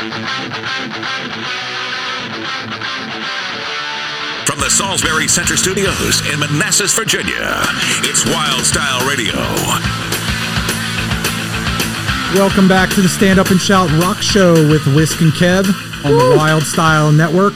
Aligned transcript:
From 0.00 0.08
the 4.58 4.70
Salisbury 4.70 5.28
Center 5.28 5.58
Studios 5.58 6.26
in 6.32 6.40
Manassas, 6.40 6.94
Virginia, 6.94 7.60
it's 8.00 8.24
Wylde 8.24 8.64
Style 8.64 9.06
Radio. 9.06 9.34
Welcome 12.34 12.66
back 12.66 12.88
to 12.94 13.02
the 13.02 13.10
Stand 13.10 13.38
Up 13.38 13.50
and 13.50 13.60
Shout 13.60 13.90
Rock 14.02 14.22
Show 14.22 14.54
with 14.70 14.86
Wisk 14.96 15.20
and 15.20 15.32
Kev 15.32 15.66
on 16.06 16.12
the 16.12 16.34
Wylde 16.34 16.62
Style 16.62 17.12
Network, 17.12 17.52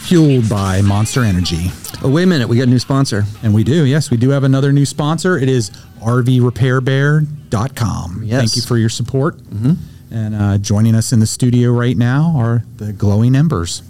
fueled 0.00 0.46
by 0.50 0.82
Monster 0.82 1.24
Energy. 1.24 1.70
Oh, 2.02 2.10
wait 2.10 2.24
a 2.24 2.26
minute. 2.26 2.46
We 2.46 2.58
got 2.58 2.64
a 2.64 2.70
new 2.70 2.78
sponsor. 2.78 3.24
And 3.42 3.54
we 3.54 3.64
do, 3.64 3.86
yes, 3.86 4.10
we 4.10 4.18
do 4.18 4.28
have 4.28 4.44
another 4.44 4.70
new 4.70 4.84
sponsor. 4.84 5.38
It 5.38 5.48
is 5.48 5.70
RVRepairBear.com. 6.02 8.22
Yes. 8.22 8.40
Thank 8.40 8.56
you 8.56 8.60
for 8.60 8.76
your 8.76 8.90
support. 8.90 9.38
Mm-hmm. 9.38 9.72
And 10.14 10.32
uh, 10.36 10.58
joining 10.58 10.94
us 10.94 11.12
in 11.12 11.18
the 11.18 11.26
studio 11.26 11.72
right 11.72 11.96
now 11.96 12.34
are 12.36 12.62
the 12.76 12.92
Glowing 12.92 13.34
Embers. 13.34 13.82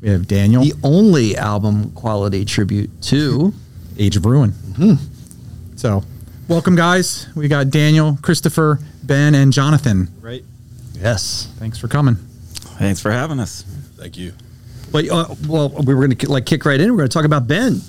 We 0.00 0.08
have 0.08 0.26
Daniel, 0.26 0.64
The 0.64 0.72
only 0.82 1.36
album 1.36 1.92
quality 1.92 2.44
tribute 2.44 2.90
to. 3.02 3.54
Age 3.98 4.16
of 4.16 4.26
Ruin. 4.26 4.52
So, 5.76 6.02
welcome, 6.48 6.74
guys. 6.74 7.28
We 7.36 7.46
got 7.46 7.70
Daniel, 7.70 8.18
Christopher, 8.22 8.80
Ben, 9.04 9.36
and 9.36 9.52
Jonathan. 9.52 10.08
Right. 10.20 10.42
Yes. 10.94 11.48
Thanks 11.60 11.78
for 11.78 11.86
coming. 11.86 12.16
Thanks 12.80 13.00
for 13.00 13.12
having 13.12 13.38
us. 13.38 13.62
Thank 13.94 14.18
you. 14.18 14.32
But 14.90 15.08
uh, 15.08 15.32
well, 15.46 15.68
we 15.68 15.94
were 15.94 16.08
going 16.08 16.16
to 16.16 16.28
like 16.28 16.44
kick 16.44 16.64
right 16.64 16.80
in. 16.80 16.90
We're 16.90 16.96
going 16.98 17.08
to 17.08 17.14
talk 17.14 17.24
about 17.24 17.46
Ben 17.46 17.80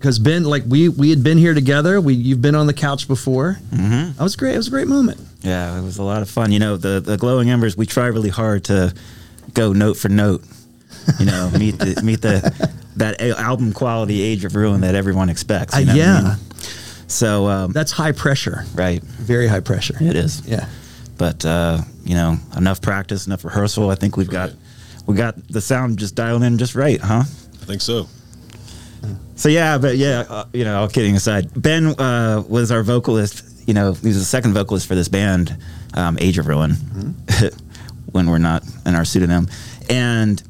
because 0.00 0.18
Ben, 0.18 0.44
like 0.44 0.62
we 0.66 0.88
we 0.88 1.10
had 1.10 1.22
been 1.22 1.36
here 1.36 1.52
together. 1.54 2.00
We 2.00 2.14
you've 2.14 2.40
been 2.40 2.54
on 2.54 2.66
the 2.66 2.72
couch 2.74 3.06
before. 3.06 3.58
Mm-hmm. 3.70 4.12
That 4.16 4.22
was 4.22 4.34
great. 4.34 4.54
It 4.54 4.56
was 4.56 4.68
a 4.68 4.70
great 4.70 4.88
moment. 4.88 5.20
Yeah, 5.42 5.78
it 5.78 5.82
was 5.82 5.98
a 5.98 6.02
lot 6.02 6.22
of 6.22 6.30
fun. 6.30 6.52
You 6.52 6.58
know, 6.58 6.76
the 6.76 7.00
the 7.00 7.16
glowing 7.18 7.50
embers. 7.50 7.76
We 7.76 7.84
try 7.86 8.06
really 8.06 8.30
hard 8.30 8.64
to 8.64 8.94
go 9.52 9.72
note 9.74 9.96
for 9.98 10.08
note. 10.08 10.42
You 11.18 11.26
know, 11.26 11.50
meet 11.58 11.78
the 11.78 12.00
meet 12.02 12.22
the 12.22 12.72
that 12.96 13.20
album 13.20 13.72
quality 13.74 14.22
age 14.22 14.44
of 14.46 14.56
ruin 14.56 14.80
that 14.80 14.94
everyone 14.94 15.28
expects. 15.28 15.74
you 15.76 15.82
Uh, 15.82 15.84
know 15.84 15.92
what 15.92 16.00
I 16.00 16.04
yeah. 16.04 16.22
mean? 16.22 16.36
So 17.08 17.48
um, 17.48 17.72
That's 17.72 17.90
high 17.92 18.12
pressure. 18.12 18.64
right, 18.74 19.02
Very 19.02 19.48
high 19.48 19.60
pressure. 19.60 19.96
it 20.00 20.14
is. 20.16 20.46
Yeah. 20.46 20.66
But 21.18 21.44
uh, 21.44 21.82
you 22.04 22.14
know, 22.14 22.38
enough 22.56 22.80
practice, 22.80 23.26
enough 23.26 23.44
rehearsal. 23.44 23.90
I 23.90 23.94
think 23.96 24.16
we've 24.16 24.30
got 24.30 24.50
we 25.06 25.14
got 25.16 25.34
the 25.48 25.60
sound 25.60 25.98
just 25.98 26.14
dialed 26.14 26.42
in 26.42 26.56
just 26.56 26.74
right, 26.74 27.00
huh? 27.00 27.24
I 27.24 27.64
think 27.66 27.80
so. 27.82 28.06
So 29.40 29.48
yeah, 29.48 29.78
but 29.78 29.96
yeah, 29.96 30.26
uh, 30.28 30.44
you 30.52 30.64
know, 30.64 30.82
all 30.82 30.88
kidding 30.88 31.16
aside, 31.16 31.50
Ben 31.56 31.98
uh, 31.98 32.44
was 32.46 32.70
our 32.70 32.82
vocalist. 32.82 33.42
You 33.66 33.72
know, 33.72 33.94
he 33.94 34.08
was 34.08 34.18
the 34.18 34.24
second 34.26 34.52
vocalist 34.52 34.86
for 34.86 34.94
this 34.94 35.08
band, 35.08 35.56
um, 35.94 36.18
Age 36.20 36.36
of 36.36 36.46
Ruin, 36.46 36.72
when 38.12 38.28
we're 38.28 38.36
not 38.36 38.62
in 38.84 38.94
our 38.94 39.06
pseudonym, 39.06 39.48
and 39.88 40.42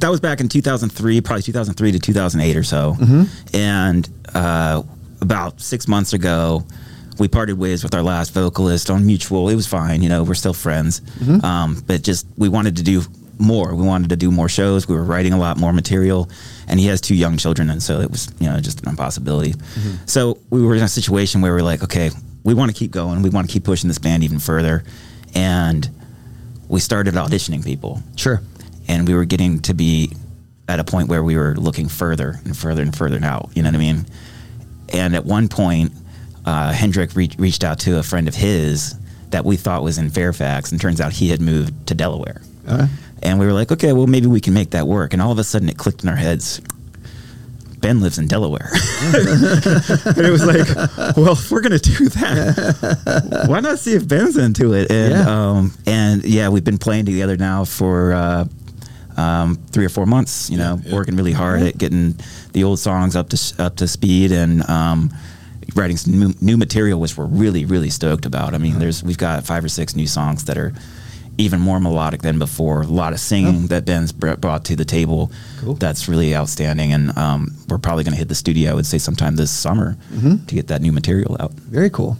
that 0.00 0.10
was 0.10 0.20
back 0.20 0.40
in 0.42 0.48
2003, 0.50 1.22
probably 1.22 1.42
2003 1.42 1.92
to 1.92 1.98
2008 1.98 2.54
or 2.56 2.62
so. 2.62 2.96
And 3.54 4.06
uh, 4.34 4.82
about 5.22 5.62
six 5.62 5.88
months 5.88 6.12
ago, 6.12 6.66
we 7.18 7.28
parted 7.28 7.58
ways 7.58 7.82
with 7.82 7.94
our 7.94 8.02
last 8.02 8.34
vocalist 8.34 8.90
on 8.90 9.06
mutual. 9.06 9.48
It 9.48 9.54
was 9.54 9.66
fine, 9.66 10.02
you 10.02 10.10
know, 10.10 10.22
we're 10.22 10.34
still 10.34 10.52
friends. 10.52 11.00
Um, 11.42 11.82
but 11.86 12.02
just 12.02 12.26
we 12.36 12.50
wanted 12.50 12.76
to 12.76 12.82
do 12.82 13.00
more. 13.38 13.74
We 13.74 13.84
wanted 13.84 14.10
to 14.10 14.16
do 14.16 14.30
more 14.30 14.48
shows. 14.48 14.88
We 14.88 14.94
were 14.94 15.04
writing 15.04 15.32
a 15.32 15.38
lot 15.38 15.56
more 15.58 15.72
material, 15.72 16.28
and 16.66 16.78
he 16.80 16.86
has 16.86 17.00
two 17.00 17.14
young 17.14 17.36
children, 17.36 17.70
and 17.70 17.82
so 17.82 18.00
it 18.00 18.10
was 18.10 18.32
you 18.40 18.48
know 18.48 18.60
just 18.60 18.82
an 18.82 18.88
impossibility. 18.88 19.54
So 20.06 20.38
we 20.50 20.62
were 20.62 20.74
in 20.74 20.82
a 20.82 20.88
situation 20.88 21.40
where 21.40 21.54
we 21.54 21.60
are 21.60 21.64
like, 21.64 21.82
okay, 21.84 22.10
we 22.44 22.54
want 22.54 22.70
to 22.70 22.76
keep 22.76 22.90
going. 22.90 23.22
We 23.22 23.30
want 23.30 23.46
to 23.48 23.52
keep 23.52 23.64
pushing 23.64 23.88
this 23.88 23.98
band 23.98 24.22
even 24.24 24.38
further, 24.38 24.84
and 25.34 25.88
we 26.68 26.80
started 26.80 27.14
auditioning 27.14 27.64
people 27.64 28.02
Sure. 28.16 28.42
and 28.88 29.08
we 29.08 29.14
were 29.14 29.24
getting 29.24 29.60
to 29.60 29.72
be 29.74 30.12
at 30.68 30.78
a 30.80 30.84
point 30.84 31.08
where 31.08 31.24
we 31.24 31.34
were 31.34 31.54
looking 31.56 31.88
further 31.88 32.38
and 32.44 32.54
further 32.54 32.82
and 32.82 32.94
further 32.94 33.18
out. 33.24 33.48
You 33.54 33.62
know 33.62 33.70
what 33.70 33.76
I 33.76 33.78
mean? 33.78 34.06
And 34.92 35.14
at 35.16 35.24
one 35.24 35.48
point, 35.48 35.92
uh, 36.44 36.72
Hendrick 36.72 37.14
re- 37.16 37.30
reached 37.38 37.64
out 37.64 37.78
to 37.80 37.98
a 37.98 38.02
friend 38.02 38.28
of 38.28 38.34
his 38.34 38.94
that 39.30 39.44
we 39.46 39.56
thought 39.56 39.82
was 39.82 39.96
in 39.98 40.10
Fairfax, 40.10 40.70
and 40.72 40.78
turns 40.80 41.00
out 41.00 41.12
he 41.12 41.28
had 41.30 41.40
moved 41.40 41.86
to 41.86 41.94
Delaware. 41.94 42.42
And 43.22 43.38
we 43.38 43.46
were 43.46 43.52
like, 43.52 43.72
okay, 43.72 43.92
well, 43.92 44.06
maybe 44.06 44.26
we 44.26 44.40
can 44.40 44.54
make 44.54 44.70
that 44.70 44.86
work. 44.86 45.12
And 45.12 45.20
all 45.22 45.32
of 45.32 45.38
a 45.38 45.44
sudden, 45.44 45.68
it 45.68 45.76
clicked 45.78 46.02
in 46.02 46.08
our 46.08 46.16
heads. 46.16 46.60
Ben 47.80 48.00
lives 48.00 48.18
in 48.18 48.26
Delaware. 48.26 48.70
and 48.72 50.18
it 50.18 50.30
was 50.32 50.44
like, 50.44 50.66
well, 51.16 51.32
if 51.34 51.50
we're 51.50 51.60
gonna 51.60 51.78
do 51.78 52.08
that, 52.08 53.46
why 53.48 53.60
not 53.60 53.78
see 53.78 53.94
if 53.94 54.06
Ben's 54.08 54.36
into 54.36 54.72
it? 54.74 54.90
And 54.90 55.12
Yeah. 55.12 55.28
um, 55.50 55.72
and 55.86 56.24
yeah, 56.24 56.48
we've 56.48 56.64
been 56.64 56.78
playing 56.78 57.04
together 57.04 57.36
now 57.36 57.64
for 57.64 58.12
uh, 58.12 58.44
um, 59.16 59.56
three 59.70 59.84
or 59.84 59.88
four 59.90 60.06
months. 60.06 60.50
You 60.50 60.58
know, 60.58 60.80
yeah. 60.82 60.92
working 60.94 61.14
really 61.14 61.32
hard 61.32 61.62
at 61.62 61.78
getting 61.78 62.16
the 62.52 62.64
old 62.64 62.80
songs 62.80 63.14
up 63.14 63.28
to 63.28 63.54
up 63.60 63.76
to 63.76 63.86
speed 63.86 64.32
and 64.32 64.68
um, 64.68 65.12
writing 65.76 65.96
some 65.96 66.18
new, 66.18 66.34
new 66.40 66.56
material, 66.56 66.98
which 66.98 67.16
we're 67.16 67.26
really 67.26 67.64
really 67.64 67.90
stoked 67.90 68.26
about. 68.26 68.54
I 68.54 68.58
mean, 68.58 68.80
there's 68.80 69.04
we've 69.04 69.18
got 69.18 69.44
five 69.46 69.64
or 69.64 69.68
six 69.68 69.94
new 69.94 70.08
songs 70.08 70.46
that 70.46 70.58
are 70.58 70.72
even 71.38 71.60
more 71.60 71.78
melodic 71.80 72.20
than 72.22 72.38
before. 72.38 72.82
A 72.82 72.86
lot 72.86 73.12
of 73.12 73.20
singing 73.20 73.68
that 73.68 73.84
Ben's 73.84 74.12
brought 74.12 74.64
to 74.66 74.76
the 74.76 74.84
table. 74.84 75.30
That's 75.62 76.08
really 76.08 76.34
outstanding, 76.36 76.92
and 76.92 77.16
um, 77.16 77.54
we're 77.68 77.78
probably 77.78 78.04
going 78.04 78.12
to 78.12 78.18
hit 78.18 78.28
the 78.28 78.34
studio. 78.34 78.72
I 78.72 78.74
would 78.74 78.86
say 78.86 78.98
sometime 78.98 79.36
this 79.36 79.50
summer 79.50 79.96
to 80.20 80.54
get 80.54 80.66
that 80.66 80.82
new 80.82 80.92
material 80.92 81.36
out. 81.40 81.52
Very 81.52 81.90
cool. 81.90 82.18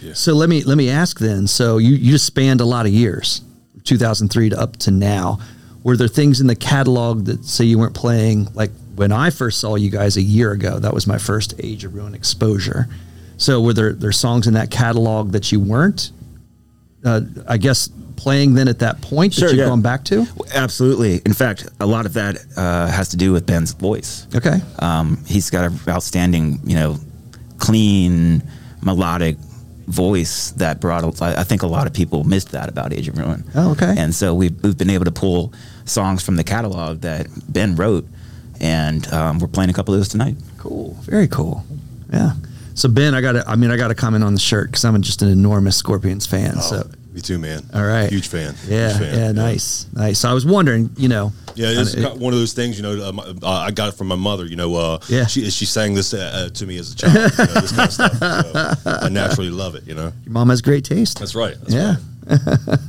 Yeah. 0.00 0.14
So 0.14 0.34
let 0.34 0.48
me 0.48 0.62
let 0.64 0.76
me 0.78 0.88
ask 0.90 1.18
then. 1.18 1.46
So 1.46 1.78
you 1.78 1.94
you 1.94 2.12
just 2.12 2.24
spanned 2.26 2.60
a 2.60 2.64
lot 2.64 2.86
of 2.86 2.92
years, 2.92 3.42
2003 3.84 4.50
to 4.50 4.60
up 4.60 4.76
to 4.78 4.90
now. 4.90 5.38
Were 5.84 5.96
there 5.96 6.08
things 6.08 6.40
in 6.40 6.46
the 6.46 6.54
catalog 6.54 7.24
that 7.24 7.44
say 7.44 7.64
you 7.64 7.78
weren't 7.78 7.94
playing? 7.94 8.48
Like 8.54 8.70
when 8.94 9.10
I 9.10 9.30
first 9.30 9.58
saw 9.58 9.74
you 9.74 9.90
guys 9.90 10.16
a 10.16 10.22
year 10.22 10.52
ago, 10.52 10.78
that 10.78 10.94
was 10.94 11.06
my 11.06 11.18
first 11.18 11.54
Age 11.58 11.84
of 11.84 11.94
Ruin 11.94 12.14
exposure. 12.14 12.88
So 13.36 13.60
were 13.60 13.72
there 13.72 13.92
there 13.92 14.12
songs 14.12 14.46
in 14.46 14.54
that 14.54 14.70
catalog 14.70 15.32
that 15.32 15.50
you 15.50 15.58
weren't? 15.58 16.12
Uh, 17.04 17.22
I 17.48 17.56
guess 17.58 17.88
playing 18.22 18.54
then 18.54 18.68
at 18.68 18.78
that 18.78 19.00
point 19.00 19.34
Sure, 19.34 19.48
that 19.48 19.54
you've 19.54 19.60
yeah. 19.60 19.68
gone 19.68 19.82
back 19.82 20.04
to. 20.04 20.26
Absolutely. 20.54 21.20
In 21.26 21.32
fact, 21.32 21.68
a 21.80 21.86
lot 21.86 22.06
of 22.06 22.12
that 22.14 22.36
uh, 22.56 22.86
has 22.86 23.08
to 23.10 23.16
do 23.16 23.32
with 23.32 23.46
Ben's 23.46 23.72
voice. 23.72 24.26
Okay. 24.34 24.60
Um, 24.78 25.18
he's 25.26 25.50
got 25.50 25.64
an 25.70 25.78
outstanding, 25.88 26.60
you 26.64 26.76
know, 26.76 26.96
clean, 27.58 28.42
melodic 28.82 29.36
voice 29.86 30.52
that 30.52 30.80
brought. 30.80 31.04
a- 31.20 31.38
I 31.38 31.44
think 31.44 31.62
a 31.62 31.66
lot 31.66 31.86
of 31.86 31.92
people 31.92 32.24
missed 32.24 32.52
that 32.52 32.68
about 32.68 32.92
Age 32.92 33.08
of 33.08 33.18
Ruin. 33.18 33.44
Oh, 33.54 33.72
okay. 33.72 33.94
And 33.98 34.14
so 34.14 34.34
we've, 34.34 34.60
we've 34.62 34.78
been 34.78 34.90
able 34.90 35.04
to 35.06 35.12
pull 35.12 35.52
songs 35.84 36.22
from 36.24 36.36
the 36.36 36.44
catalog 36.44 37.00
that 37.00 37.26
Ben 37.48 37.74
wrote, 37.76 38.06
and 38.60 39.06
um, 39.12 39.38
we're 39.40 39.48
playing 39.48 39.70
a 39.70 39.72
couple 39.72 39.94
of 39.94 40.00
those 40.00 40.08
tonight. 40.08 40.36
Cool. 40.58 40.94
Very 41.02 41.26
cool. 41.28 41.64
Yeah. 42.12 42.32
So 42.74 42.88
Ben, 42.88 43.14
I 43.14 43.20
got 43.20 43.32
to 43.32 43.44
I 43.48 43.56
mean 43.56 43.70
I 43.70 43.76
got 43.76 43.88
to 43.88 43.94
comment 43.94 44.24
on 44.24 44.32
the 44.34 44.40
shirt 44.40 44.70
because 44.70 44.84
I'm 44.84 45.00
just 45.02 45.20
an 45.22 45.28
enormous 45.28 45.76
Scorpions 45.76 46.26
fan. 46.26 46.60
so 46.60 46.88
Me 47.12 47.20
too, 47.20 47.38
man. 47.38 47.62
all 47.74 47.84
right. 47.84 48.08
Huge 48.10 48.28
fan. 48.28 48.54
Yeah, 48.66 48.88
Huge 48.88 48.98
fan. 49.00 49.18
yeah, 49.18 49.32
nice, 49.32 49.86
nice. 49.92 50.18
So 50.20 50.30
I 50.30 50.32
was 50.32 50.46
wondering, 50.46 50.88
you 50.96 51.08
know, 51.08 51.32
Yeah, 51.54 51.66
it's 51.68 51.94
got 51.94 52.16
one 52.16 52.32
of 52.32 52.38
those 52.38 52.54
things, 52.54 52.78
you 52.78 52.82
know. 52.82 53.08
Uh, 53.08 53.12
my- 53.12 53.22
uh, 53.42 53.50
I 53.50 53.70
got 53.70 53.90
it 53.90 53.92
from 53.96 54.06
my 54.08 54.14
mother. 54.16 54.46
You 54.46 54.56
know, 54.56 54.74
uh, 54.76 54.98
Yeah. 55.08 55.26
she 55.26 55.50
she 55.50 55.66
sang 55.66 55.92
this 55.94 56.14
uh, 56.14 56.18
uh, 56.46 56.48
to 56.50 56.66
me 56.66 56.78
as 56.78 56.92
a 56.92 56.96
child. 56.96 57.14
you 57.14 57.20
know, 57.20 57.60
this 57.60 57.72
kind 57.72 57.86
of 57.88 57.92
stuff. 57.92 58.78
So 58.82 58.98
I 59.02 59.08
naturally 59.22 59.50
love 59.50 59.74
it. 59.74 59.86
You 59.86 59.94
know, 59.94 60.12
your 60.24 60.32
mom 60.32 60.48
has 60.48 60.62
great 60.62 60.84
taste. 60.84 61.18
that's 61.18 61.34
right. 61.34 61.56
That's 61.60 61.74
yeah. 61.74 61.96
right. 62.26 62.78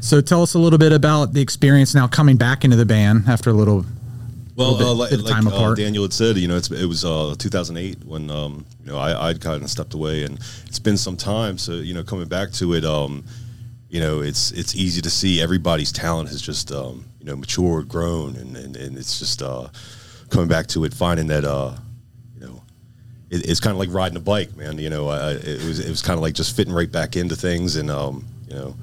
So 0.00 0.20
tell 0.20 0.42
us 0.42 0.54
a 0.54 0.58
little 0.58 0.80
bit 0.80 0.90
about 0.92 1.32
the 1.32 1.40
experience 1.40 1.94
now 1.94 2.08
coming 2.08 2.36
back 2.36 2.64
into 2.64 2.76
the 2.76 2.84
band 2.84 3.28
after 3.28 3.50
a 3.50 3.52
little. 3.52 3.84
Well, 4.56 4.72
little 4.72 4.96
bit- 5.06 5.20
uh, 5.20 5.22
like, 5.22 5.32
time 5.32 5.46
apart. 5.46 5.76
Daniel 5.78 6.02
had 6.02 6.12
said, 6.12 6.36
you 6.38 6.48
know, 6.48 6.56
it's, 6.56 6.70
it 6.72 6.86
was 6.86 7.04
uh, 7.04 7.36
2008 7.38 8.04
when 8.04 8.28
um, 8.28 8.66
you 8.84 8.90
know 8.90 8.98
I 8.98 9.28
I'd 9.28 9.40
kind 9.40 9.62
of 9.62 9.70
stepped 9.70 9.94
away, 9.94 10.24
and 10.24 10.40
it's 10.66 10.80
been 10.80 10.96
some 10.96 11.16
time. 11.16 11.56
So 11.56 11.74
you 11.74 11.94
know, 11.94 12.02
coming 12.02 12.26
back 12.26 12.50
to 12.54 12.74
it, 12.74 12.84
um, 12.84 13.22
you 13.92 14.00
know, 14.00 14.22
it's 14.22 14.52
it's 14.52 14.74
easy 14.74 15.02
to 15.02 15.10
see 15.10 15.42
everybody's 15.42 15.92
talent 15.92 16.30
has 16.30 16.40
just 16.40 16.72
um, 16.72 17.04
you 17.20 17.26
know 17.26 17.36
matured, 17.36 17.88
grown, 17.88 18.34
and 18.36 18.56
and, 18.56 18.74
and 18.74 18.96
it's 18.96 19.18
just 19.18 19.42
uh, 19.42 19.68
coming 20.30 20.48
back 20.48 20.66
to 20.68 20.84
it, 20.84 20.94
finding 20.94 21.26
that 21.26 21.44
uh, 21.44 21.76
you 22.34 22.46
know. 22.46 22.62
It, 23.28 23.46
it's 23.50 23.60
kind 23.60 23.72
of 23.72 23.78
like 23.78 23.92
riding 23.92 24.16
a 24.16 24.20
bike, 24.20 24.56
man. 24.56 24.78
You 24.78 24.88
know, 24.88 25.08
I, 25.08 25.32
it 25.32 25.62
was 25.64 25.78
it 25.78 25.90
was 25.90 26.00
kind 26.00 26.16
of 26.16 26.22
like 26.22 26.32
just 26.32 26.56
fitting 26.56 26.72
right 26.72 26.90
back 26.90 27.16
into 27.16 27.36
things, 27.36 27.76
and 27.76 27.90
um, 27.90 28.24
you 28.48 28.54
know, 28.54 28.74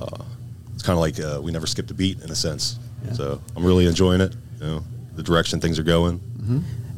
uh, 0.00 0.24
it's 0.72 0.82
kind 0.82 0.96
of 0.96 1.00
like 1.00 1.20
uh, 1.20 1.38
we 1.42 1.52
never 1.52 1.66
skipped 1.66 1.90
a 1.90 1.94
beat 1.94 2.22
in 2.22 2.30
a 2.30 2.34
sense. 2.34 2.78
So 3.12 3.38
I'm 3.54 3.64
really 3.66 3.86
enjoying 3.86 4.22
it. 4.22 4.34
You 4.60 4.66
know, 4.66 4.84
the 5.14 5.22
direction 5.22 5.60
things 5.60 5.78
are 5.78 5.82
going, 5.82 6.20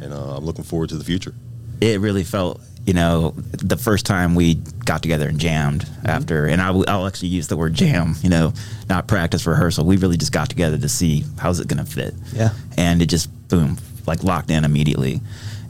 and 0.01 0.15
uh, 0.15 0.37
I'm 0.37 0.45
looking 0.45 0.63
forward 0.63 0.91
to 0.91 0.97
the 0.97 1.05
future. 1.05 1.35
It 1.81 2.01
really 2.01 2.25
felt 2.25 2.61
you 2.87 2.93
know 2.93 3.35
the 3.53 3.77
first 3.77 4.05
time 4.05 4.35
we 4.35 4.57
got 4.85 5.03
together 5.03 5.29
and 5.29 5.39
jammed 5.39 5.89
after 6.05 6.45
and 6.47 6.61
I, 6.61 6.71
will 6.71 7.07
actually 7.07 7.29
use 7.29 7.49
the 7.49 7.57
word 7.57 7.73
jam 7.75 8.15
you 8.23 8.29
know 8.29 8.53
not 8.89 9.07
practice 9.09 9.47
rehearsal. 9.47 9.87
We 9.87 9.97
really 9.97 10.17
just 10.19 10.33
got 10.33 10.49
together 10.51 10.77
to 10.79 10.89
see 10.89 11.25
how's 11.39 11.61
it 11.61 11.69
going 11.69 11.85
to 11.85 11.91
fit. 11.91 12.15
Yeah. 12.33 12.51
and 12.77 13.01
it 13.01 13.07
just 13.07 13.31
boom 13.49 13.79
like 14.07 14.23
locked 14.23 14.51
in 14.51 14.65
immediately. 14.65 15.21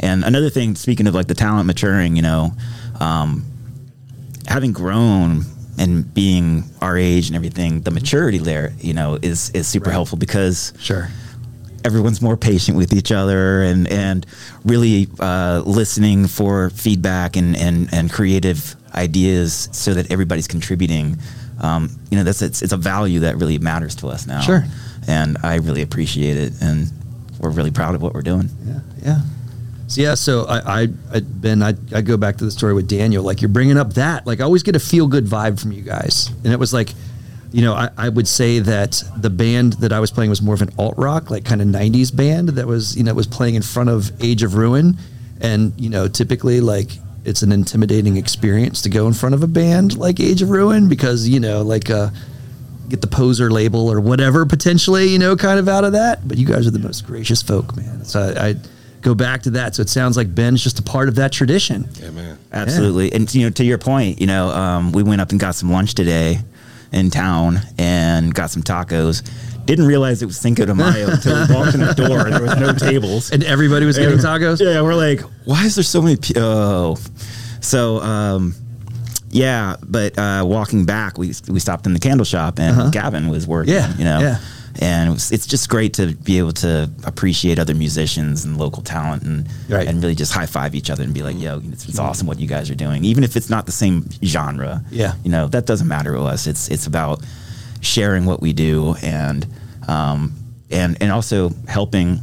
And 0.01 0.25
another 0.25 0.51
thing 0.51 0.75
speaking 0.75 1.07
of 1.07 1.15
like 1.15 1.29
the 1.29 1.35
talent 1.35 1.67
maturing 1.67 2.17
you 2.17 2.23
know 2.23 2.53
um, 3.01 3.45
having 4.47 4.73
grown 4.73 5.45
and 5.79 6.13
being 6.15 6.65
our 6.81 6.97
age 6.97 7.27
and 7.29 7.37
everything, 7.37 7.81
the 7.81 7.91
maturity 7.91 8.39
there, 8.39 8.73
you 8.79 8.95
know, 8.95 9.19
is 9.23 9.51
is 9.51 9.67
super 9.67 9.91
helpful 9.91 10.19
because 10.19 10.73
Sure. 10.79 11.09
Everyone's 11.85 12.21
more 12.23 12.37
patient 12.37 12.77
with 12.77 12.93
each 12.93 13.13
other 13.13 13.63
and 13.63 13.87
and 13.89 14.27
really 14.65 15.07
uh, 15.21 15.63
listening 15.65 16.27
for 16.27 16.71
feedback 16.71 17.37
and, 17.37 17.57
and 17.57 17.93
and 17.93 18.11
creative 18.11 18.75
ideas 18.95 19.69
so 19.73 19.95
that 19.95 20.11
everybody's 20.11 20.49
contributing. 20.49 21.17
Um, 21.61 21.91
you 22.11 22.17
know, 22.17 22.25
that's 22.25 22.43
it's, 22.43 22.63
it's 22.63 22.73
a 22.73 22.77
value 22.77 23.21
that 23.21 23.37
really 23.37 23.59
matters 23.59 23.95
to 23.97 24.09
us 24.09 24.27
now. 24.27 24.41
Sure. 24.41 24.65
And 25.07 25.37
I 25.43 25.57
really 25.57 25.83
appreciate 25.83 26.37
it, 26.37 26.55
and 26.61 26.91
we're 27.39 27.51
really 27.51 27.71
proud 27.71 27.95
of 27.95 28.03
what 28.03 28.15
we're 28.15 28.23
doing. 28.23 28.49
Yeah, 28.65 28.81
yeah. 29.03 29.19
So 29.87 30.01
yeah, 30.01 30.15
so 30.15 30.47
I, 30.47 30.83
I, 30.83 30.89
I 31.13 31.21
Ben, 31.21 31.63
I, 31.63 31.75
I 31.95 32.01
go 32.01 32.17
back 32.17 32.39
to 32.39 32.45
the 32.45 32.51
story 32.51 32.73
with 32.73 32.89
Daniel. 32.89 33.23
Like 33.23 33.43
you're 33.43 33.51
bringing 33.51 33.77
up 33.77 33.95
that, 33.95 34.27
like 34.27 34.41
I 34.41 34.45
always 34.45 34.63
get 34.63 34.75
a 34.75 34.81
feel 34.81 35.07
good 35.07 35.27
vibe 35.27 35.61
from 35.61 35.73
you 35.73 35.83
guys, 35.83 36.31
and 36.43 36.53
it 36.53 36.59
was 36.59 36.73
like, 36.73 36.95
you 37.55 37.63
know, 37.63 37.75
I, 37.75 37.89
I 37.97 38.09
would 38.09 38.27
say 38.27 38.59
that 38.59 39.01
the 39.17 39.31
band 39.31 39.75
that 39.75 39.93
I 39.93 40.01
was 40.01 40.11
playing 40.11 40.29
was 40.29 40.43
more 40.43 40.57
of 40.57 40.63
an 40.63 40.71
alt 40.77 40.99
rock, 40.99 41.31
like 41.31 41.45
kind 41.45 41.63
of 41.63 41.69
'90s 41.69 42.15
band 42.15 42.49
that 42.49 42.67
was, 42.67 42.97
you 42.97 43.05
know, 43.05 43.15
was 43.15 43.29
playing 43.29 43.55
in 43.55 43.63
front 43.63 43.91
of 43.91 44.11
Age 44.21 44.43
of 44.43 44.57
Ruin, 44.57 44.99
and 45.41 45.73
you 45.81 45.89
know, 45.89 46.09
typically 46.09 46.61
like 46.61 46.89
it's 47.25 47.43
an 47.43 47.53
intimidating 47.53 48.17
experience 48.17 48.83
to 48.83 48.91
go 48.91 49.07
in 49.07 49.13
front 49.13 49.37
of 49.37 49.45
a 49.45 49.47
band 49.47 49.97
like 49.97 50.19
Age 50.19 50.43
of 50.43 50.51
Ruin 50.51 50.89
because 50.89 51.29
you 51.29 51.39
know, 51.39 51.63
like 51.63 51.91
uh, 51.91 52.11
get 52.89 53.01
the 53.01 53.07
poser 53.07 53.53
label 53.53 53.89
or 53.89 54.01
whatever 54.01 54.45
potentially, 54.45 55.07
you 55.07 55.21
know, 55.21 55.37
kind 55.37 55.61
of 55.61 55.69
out 55.69 55.85
of 55.85 55.93
that. 55.93 56.27
But 56.27 56.39
you 56.39 56.47
guys 56.47 56.67
are 56.67 56.73
the 56.73 56.81
most 56.81 57.07
gracious 57.07 57.41
folk, 57.41 57.77
man. 57.77 58.05
So 58.05 58.35
I, 58.37 58.49
I 58.49 58.55
go 59.01 59.15
back 59.15 59.43
to 59.43 59.51
that. 59.51 59.77
So 59.77 59.83
it 59.83 59.89
sounds 59.89 60.17
like 60.17 60.35
Ben's 60.35 60.61
just 60.61 60.81
a 60.81 60.83
part 60.83 61.09
of 61.09 61.15
that 61.15 61.31
tradition. 61.31 61.89
Yeah, 62.01 62.11
man. 62.11 62.37
Absolutely. 62.51 63.13
And 63.13 63.33
you 63.33 63.45
know, 63.45 63.51
to 63.51 63.65
your 63.65 63.79
point, 63.79 64.21
you 64.21 64.27
know, 64.27 64.49
um, 64.49 64.91
we 64.91 65.05
went 65.05 65.21
up 65.21 65.31
and 65.31 65.39
got 65.39 65.55
some 65.55 65.71
lunch 65.71 65.95
today 65.95 66.41
in 66.95 67.11
town 67.11 67.59
and 67.79 68.33
got 68.35 68.51
some 68.51 68.63
tacos. 68.63 69.23
Didn't 69.67 69.87
realize 69.87 70.23
it 70.23 70.27
was 70.27 70.39
Cinco 70.39 70.65
de 70.67 70.75
Mayo 70.75 71.11
until 71.11 71.35
we 71.49 71.55
walked 71.55 71.75
in 71.75 71.81
the 71.81 71.95
door 71.95 72.21
and 72.27 72.35
there 72.35 72.43
was 72.43 72.57
no 72.57 72.73
tables. 72.75 73.31
And 73.33 73.43
everybody 73.45 73.87
was 73.87 73.99
getting 73.99 74.19
tacos. 74.19 74.61
Yeah, 74.61 74.83
we're 74.83 74.95
like, 74.95 75.21
why 75.45 75.65
is 75.65 75.75
there 75.75 75.85
so 75.85 76.03
many? 76.03 76.17
Pe- 76.17 76.35
oh, 76.37 76.97
so 77.61 78.01
um, 78.01 78.55
yeah. 79.31 79.77
But 79.83 80.19
uh, 80.19 80.45
walking 80.47 80.85
back, 80.85 81.17
we 81.19 81.33
we 81.49 81.61
stopped 81.61 81.87
in 81.87 81.95
the 81.95 81.99
candle 81.99 82.27
shop 82.27 82.59
and 82.59 82.93
Gavin 82.93 83.29
was 83.29 83.47
working. 83.47 83.75
Uh-huh. 83.75 83.93
Yeah, 83.93 83.99
you 83.99 84.05
know. 84.05 84.21
yeah. 84.21 84.39
And 84.81 85.15
it's 85.15 85.47
just 85.47 85.69
great 85.69 85.95
to 85.95 86.15
be 86.15 86.39
able 86.39 86.53
to 86.55 86.91
appreciate 87.05 87.59
other 87.59 87.75
musicians 87.75 88.45
and 88.45 88.57
local 88.59 88.83
talent, 88.83 89.23
and 89.23 89.49
Right. 89.69 89.87
and 89.87 90.03
really 90.03 90.15
just 90.15 90.33
high 90.33 90.47
five 90.47 90.75
each 90.75 90.91
other 90.91 91.05
and 91.05 91.15
be 91.15 91.23
like, 91.23 91.41
"Yo, 91.41 91.61
it's, 91.73 91.89
it's 91.89 91.99
awesome 91.99 92.27
what 92.27 92.41
you 92.41 92.49
guys 92.49 92.71
are 92.71 92.75
doing." 92.75 93.05
Even 93.05 93.23
if 93.25 93.37
it's 93.37 93.49
not 93.49 93.67
the 93.67 93.73
same 93.73 94.09
genre, 94.25 94.83
Yeah. 94.91 95.15
you 95.25 95.31
know 95.31 95.47
that 95.49 95.67
doesn't 95.67 95.87
matter 95.89 96.13
to 96.15 96.23
us. 96.23 96.47
It's 96.47 96.69
it's 96.69 96.87
about 96.87 97.23
sharing 97.81 98.25
what 98.25 98.41
we 98.41 98.53
do 98.53 98.95
and 99.03 99.47
um, 99.87 100.33
and 100.71 100.97
and 101.01 101.13
also 101.13 101.53
helping 101.69 102.21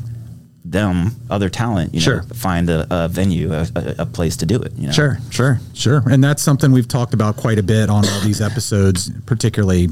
them 0.66 1.16
other 1.30 1.50
talent, 1.50 1.94
you 1.94 2.00
know, 2.00 2.04
Sure. 2.04 2.24
find 2.34 2.70
a, 2.70 2.86
a 2.90 3.08
venue, 3.10 3.52
a, 3.54 3.68
a, 3.76 3.96
a 4.00 4.06
place 4.06 4.38
to 4.38 4.46
do 4.46 4.56
it. 4.62 4.72
You 4.78 4.88
know? 4.88 4.94
Sure, 4.94 5.20
sure. 5.30 5.60
Sure. 5.74 6.02
And 6.10 6.24
that's 6.24 6.42
something 6.42 6.72
we've 6.72 6.88
talked 6.88 7.14
about 7.14 7.36
quite 7.36 7.60
a 7.60 7.64
bit 7.64 7.90
on 7.90 8.08
all 8.08 8.20
these 8.22 8.40
episodes, 8.42 9.10
particularly 9.26 9.90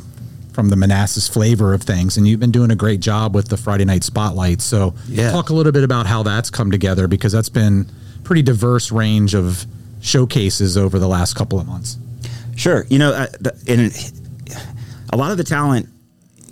from 0.59 0.67
the 0.67 0.75
Manassas 0.75 1.25
flavor 1.25 1.73
of 1.73 1.81
things. 1.83 2.17
And 2.17 2.27
you've 2.27 2.41
been 2.41 2.51
doing 2.51 2.69
a 2.69 2.75
great 2.75 2.99
job 2.99 3.33
with 3.33 3.47
the 3.47 3.55
Friday 3.55 3.85
night 3.85 4.03
spotlight. 4.03 4.59
So 4.59 4.93
Yeah. 5.07 5.31
talk 5.31 5.51
a 5.51 5.53
little 5.53 5.71
bit 5.71 5.85
about 5.85 6.05
how 6.05 6.21
that's 6.21 6.49
come 6.49 6.69
together 6.69 7.07
because 7.07 7.31
that's 7.31 7.47
been 7.47 7.85
pretty 8.25 8.41
diverse 8.41 8.91
range 8.91 9.33
of 9.33 9.65
showcases 10.01 10.77
over 10.77 10.99
the 10.99 11.07
last 11.07 11.35
couple 11.35 11.61
of 11.61 11.65
months. 11.65 11.95
Sure. 12.57 12.85
You 12.89 12.99
know, 12.99 13.13
uh, 13.13 13.27
the, 13.39 13.55
and 13.69 14.59
a 15.13 15.15
lot 15.15 15.31
of 15.31 15.37
the 15.37 15.45
talent 15.45 15.87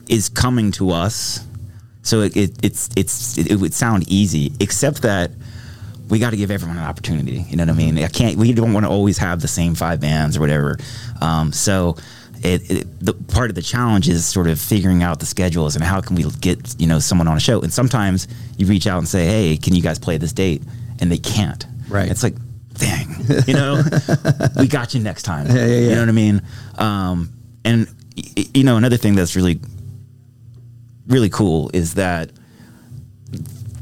is 0.08 0.30
coming 0.30 0.72
to 0.72 0.92
us, 0.92 1.46
so 2.02 2.22
it, 2.22 2.38
it, 2.38 2.52
it's 2.64 2.90
it's 2.96 3.38
it, 3.38 3.58
would 3.58 3.74
sound 3.74 4.06
easy, 4.08 4.54
except 4.62 5.02
that 5.02 5.32
we 6.08 6.18
got 6.18 6.30
to 6.30 6.38
give 6.38 6.50
everyone 6.50 6.78
an 6.78 6.84
opportunity. 6.84 7.46
You 7.50 7.58
know 7.58 7.66
what 7.66 7.72
I 7.74 7.78
mean? 7.78 7.98
I 7.98 8.08
can't. 8.08 8.38
We 8.38 8.54
don't 8.54 8.72
want 8.72 8.86
to 8.86 8.90
always 8.90 9.18
have 9.18 9.42
the 9.42 9.50
same 9.50 9.76
five 9.76 10.00
bands 10.00 10.38
or 10.38 10.40
whatever. 10.40 10.78
Um, 11.20 11.52
so. 11.52 11.98
It, 12.44 12.70
it, 12.72 13.00
the 13.00 13.14
part 13.14 13.50
of 13.50 13.56
the 13.56 13.62
challenge 13.62 14.08
is 14.08 14.26
sort 14.26 14.48
of 14.48 14.60
figuring 14.60 15.04
out 15.04 15.20
the 15.20 15.26
schedules 15.26 15.76
and 15.76 15.84
how 15.84 16.02
can 16.02 16.16
we 16.16 16.24
get 16.40 16.76
you 16.80 16.88
know 16.88 17.00
someone 17.00 17.28
on 17.28 17.36
a 17.38 17.40
show 17.40 17.62
and 17.62 17.74
sometimes 17.74 18.28
you 18.58 18.66
reach 18.68 18.86
out 18.88 19.00
and 19.00 19.08
say 19.08 19.26
hey 19.26 19.58
can 19.58 19.74
you 19.76 19.82
guys 19.82 19.98
play 20.00 20.18
this 20.18 20.34
date 20.34 20.62
and 21.00 21.12
they 21.12 21.18
can't 21.18 21.66
Right. 21.90 22.10
it's 22.12 22.22
like 22.24 22.36
dang 22.76 23.08
you 23.48 23.54
know 23.54 23.82
we 24.60 24.68
got 24.68 24.94
you 24.94 25.00
next 25.02 25.24
time 25.24 25.48
yeah, 25.48 25.66
yeah. 25.66 25.78
you 25.80 25.90
know 25.96 26.00
what 26.02 26.10
I 26.10 26.12
mean? 26.12 26.42
Um, 26.78 27.30
and 27.66 27.88
y- 28.16 28.46
you 28.54 28.64
know, 28.64 28.78
another 28.78 28.98
thing 28.98 29.16
that's 29.16 29.36
really, 29.36 29.60
really 31.08 31.30
cool 31.30 31.70
is 31.74 31.96
that 31.96 32.32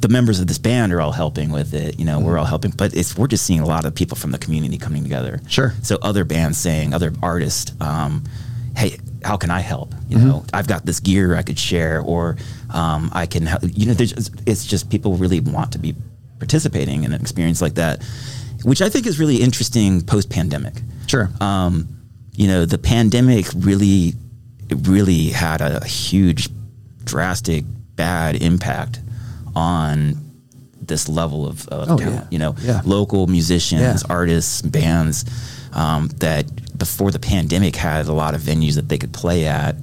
the 0.06 0.12
members 0.12 0.40
of 0.40 0.46
this 0.46 0.60
band 0.60 0.94
are 0.94 1.02
all 1.02 1.12
helping 1.12 1.50
with 1.50 1.74
it. 1.74 1.98
You 1.98 2.06
know, 2.06 2.20
we're 2.20 2.38
all 2.38 2.46
helping, 2.46 2.70
but 2.70 2.96
it's 2.96 3.18
we're 3.18 3.26
just 3.26 3.44
seeing 3.44 3.60
a 3.60 3.66
lot 3.66 3.86
of 3.86 3.96
people 3.96 4.16
from 4.16 4.30
the 4.30 4.38
community 4.38 4.78
coming 4.78 5.02
together. 5.02 5.42
Sure. 5.48 5.74
So 5.82 5.98
other 6.04 6.24
bands 6.24 6.60
saying, 6.60 6.94
other 6.94 7.12
artists, 7.24 7.72
um, 7.82 8.24
hey, 8.78 9.00
how 9.24 9.36
can 9.36 9.50
I 9.50 9.62
help? 9.62 9.96
You 10.08 10.20
know, 10.20 10.46
I've 10.54 10.68
got 10.68 10.86
this 10.86 11.00
gear 11.00 11.36
I 11.36 11.42
could 11.42 11.58
share, 11.58 12.02
or 12.02 12.38
um, 12.72 13.10
I 13.14 13.26
can. 13.26 13.48
Help. 13.48 13.64
You 13.66 13.88
know, 13.88 13.94
there's 13.96 14.30
it's 14.46 14.64
just 14.64 14.92
people 14.92 15.16
really 15.18 15.40
want 15.40 15.72
to 15.72 15.80
be 15.80 15.96
participating 16.38 17.04
in 17.04 17.12
an 17.12 17.20
experience 17.20 17.60
like 17.60 17.74
that, 17.74 18.04
which 18.64 18.84
I 18.84 18.90
think 18.90 19.08
is 19.08 19.18
really 19.18 19.38
interesting 19.38 20.02
post 20.02 20.30
pandemic 20.30 20.76
Sure. 21.08 21.32
um, 21.42 21.88
you 22.34 22.46
know, 22.48 22.66
the 22.66 22.78
pandemic 22.78 23.48
really, 23.56 24.14
really 24.70 25.30
had 25.30 25.62
a 25.62 25.84
huge, 25.84 26.50
drastic, 27.04 27.64
bad 27.96 28.36
impact 28.36 29.00
on 29.56 30.18
this 30.82 31.08
level 31.10 31.48
of, 31.48 31.68
of 31.70 31.90
Oh, 31.90 31.98
talent. 31.98 32.16
yeah. 32.16 32.28
You 32.32 32.40
know, 32.40 32.56
Yeah. 32.62 32.82
local 32.86 33.28
musicians, 33.28 33.82
Yeah. 33.82 34.14
artists, 34.14 34.62
bands 34.62 35.26
um, 35.74 36.10
that 36.20 36.46
before 36.78 37.12
the 37.12 37.20
pandemic 37.20 37.76
had 37.76 38.08
a 38.08 38.14
lot 38.14 38.34
of 38.36 38.42
venues 38.42 38.76
that 38.76 38.88
they 38.90 38.98
could 38.98 39.12
play 39.14 39.46
at. 39.48 39.76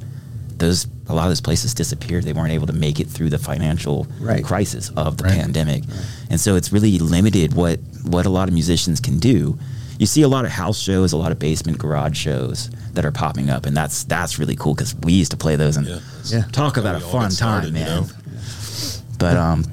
Those 0.58 0.86
a 1.08 1.14
lot 1.14 1.24
of 1.24 1.30
those 1.30 1.40
places 1.40 1.74
disappeared. 1.74 2.24
They 2.24 2.32
weren't 2.32 2.52
able 2.52 2.68
to 2.68 2.72
make 2.72 3.00
it 3.00 3.08
through 3.10 3.28
the 3.30 3.38
financial 3.38 4.06
Right. 4.20 4.44
crisis 4.44 4.90
of 4.96 5.16
the 5.16 5.24
Right. 5.24 5.34
pandemic, 5.34 5.82
and 6.30 6.40
so 6.40 6.54
it's 6.54 6.72
really 6.72 6.98
limited 6.98 7.54
what 7.54 7.80
what 8.04 8.24
a 8.26 8.30
lot 8.30 8.48
of 8.48 8.54
musicians 8.54 9.00
can 9.00 9.18
do. 9.18 9.58
You 9.98 10.06
see 10.06 10.22
a 10.22 10.28
lot 10.28 10.44
of 10.44 10.52
house 10.52 10.78
shows, 10.78 11.12
a 11.12 11.16
lot 11.16 11.30
of 11.32 11.38
basement 11.38 11.78
garage 11.78 12.16
shows 12.16 12.70
that 12.94 13.04
are 13.04 13.10
popping 13.12 13.50
up, 13.50 13.66
and 13.66 13.76
that's 13.76 14.04
that's 14.04 14.38
really 14.38 14.54
cool 14.56 14.74
because 14.74 14.94
we 15.02 15.12
used 15.14 15.32
to 15.32 15.36
play 15.36 15.56
those 15.56 15.76
and 15.76 15.86
Yeah. 15.86 15.98
Yeah. 16.26 16.42
talk 16.52 16.76
about 16.76 16.94
a 16.94 17.00
fun 17.00 17.30
started, 17.32 17.68
time, 17.74 17.76
you 17.76 17.84
man. 17.84 17.96
know? 18.02 18.06
But 19.22 19.36
um, 19.36 19.64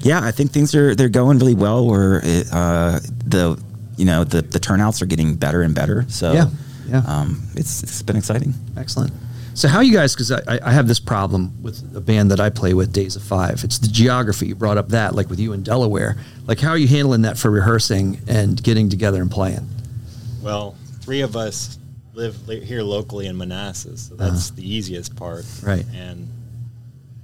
yeah, 0.00 0.20
I 0.22 0.30
think 0.30 0.52
things 0.52 0.74
are 0.74 0.94
they're 0.94 1.08
going 1.08 1.38
really 1.38 1.54
well. 1.54 1.86
Where 1.86 2.20
it, 2.24 2.48
uh, 2.52 3.00
the 3.24 3.62
you 3.96 4.04
know 4.04 4.24
the 4.24 4.42
the 4.42 4.58
turnouts 4.58 5.02
are 5.02 5.06
getting 5.06 5.36
better 5.36 5.62
and 5.62 5.74
better. 5.74 6.04
So 6.08 6.32
Yeah, 6.32 6.50
yeah. 6.88 7.02
um, 7.06 7.42
it's 7.54 7.82
it's 7.82 8.02
been 8.02 8.16
exciting. 8.16 8.54
Excellent. 8.76 9.12
So 9.54 9.68
how 9.68 9.80
you 9.80 9.92
guys? 9.94 10.14
Because 10.14 10.32
I, 10.32 10.58
I 10.62 10.70
have 10.70 10.86
this 10.86 11.00
problem 11.00 11.62
with 11.62 11.96
a 11.96 12.00
band 12.00 12.30
that 12.30 12.40
I 12.40 12.50
play 12.50 12.74
with, 12.74 12.92
Days 12.92 13.16
of 13.16 13.22
Five. 13.22 13.64
It's 13.64 13.78
the 13.78 13.88
geography. 13.88 14.48
You 14.48 14.54
brought 14.54 14.76
up 14.76 14.88
that, 14.88 15.14
like 15.14 15.30
with 15.30 15.40
you 15.40 15.54
in 15.54 15.62
Delaware. 15.62 16.16
Like 16.46 16.60
how 16.60 16.70
are 16.70 16.76
you 16.76 16.88
handling 16.88 17.22
that 17.22 17.38
for 17.38 17.50
rehearsing 17.50 18.20
and 18.28 18.62
getting 18.62 18.90
together 18.90 19.22
and 19.22 19.30
playing? 19.30 19.66
Well, 20.42 20.76
three 21.00 21.22
of 21.22 21.36
us 21.36 21.78
live 22.14 22.36
here 22.46 22.82
locally 22.82 23.26
in 23.26 23.36
Manassas, 23.36 24.08
so 24.08 24.14
that's 24.14 24.50
the 24.50 24.62
easiest 24.62 25.16
part. 25.16 25.44
Right. 25.62 25.84
And 25.94 26.28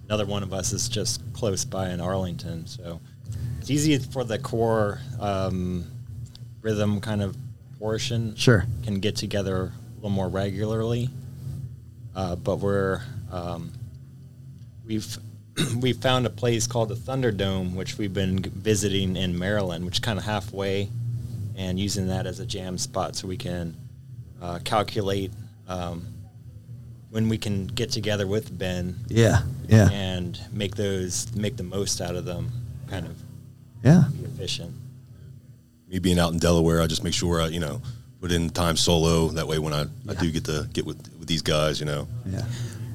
another 0.06 0.26
one 0.26 0.42
of 0.42 0.52
us 0.52 0.72
is 0.72 0.88
just 0.88 1.22
close 1.42 1.64
by 1.64 1.88
in 1.88 2.00
Arlington, 2.00 2.64
so 2.68 3.00
it's 3.58 3.68
easy 3.68 3.99
for 3.99 4.22
the 4.22 4.38
core 4.38 5.00
um, 5.18 5.84
rhythm 6.61 7.00
kind 7.00 7.20
of 7.20 7.37
portion. 7.80 8.37
Sure. 8.37 8.64
Can 8.84 9.00
get 9.00 9.16
together 9.16 9.72
a 9.72 9.94
little 9.96 10.11
more 10.11 10.28
regularly, 10.28 11.11
uh, 12.14 12.37
but 12.37 12.61
we're 12.61 13.00
um, 13.32 13.72
we've 14.87 15.18
we 15.80 15.92
found 15.92 16.26
a 16.26 16.30
place 16.30 16.68
called 16.68 16.90
the 16.90 16.94
Thunderdome, 16.94 17.75
which 17.75 17.99
we've 17.99 18.14
been 18.14 18.38
visiting 18.38 19.16
in 19.16 19.37
Maryland, 19.37 19.84
which 19.84 19.96
is 19.96 19.99
kind 20.00 20.20
of 20.20 20.25
halfway, 20.25 20.88
and 21.56 21.76
using 21.76 22.06
that 22.06 22.25
as 22.25 22.38
a 22.38 22.46
jam 22.46 22.78
spot 22.78 23.16
so 23.16 23.26
we 23.26 23.37
can 23.37 23.75
uh, 24.40 24.61
calculate 24.62 25.32
um, 25.66 26.06
when 27.12 27.28
we 27.28 27.37
can 27.37 27.66
get 27.66 27.90
together 27.90 28.26
with 28.26 28.57
Ben 28.59 28.97
Yeah, 29.09 29.42
yeah, 29.69 29.90
and 29.90 30.40
make 30.50 30.75
those 30.76 31.33
make 31.37 31.57
the 31.59 31.62
most 31.62 32.00
out 32.00 32.16
of 32.16 32.25
them, 32.25 32.50
kind 32.88 33.07
of 33.07 33.14
yeah. 33.85 34.04
be 34.19 34.25
efficient. 34.25 34.73
Me 35.88 35.99
being 35.99 36.19
out 36.19 36.33
in 36.33 36.38
Delaware, 36.38 36.81
I 36.81 36.87
just 36.87 37.04
make 37.04 37.12
sure 37.12 37.42
I, 37.42 37.49
you 37.49 37.61
know, 37.61 37.83
put 38.23 38.33
in 38.33 38.49
time 38.49 38.76
solo. 38.76 39.28
That 39.28 39.47
way, 39.47 39.59
when 39.59 39.75
I, 39.75 39.85
I 40.09 40.14
do 40.14 40.31
get 40.31 40.45
to 40.47 40.66
get 40.73 40.87
with 40.87 40.97
with 41.19 41.28
these 41.28 41.42
guys, 41.42 41.78
you 41.81 41.87
know, 41.87 42.09
Yeah. 42.26 42.45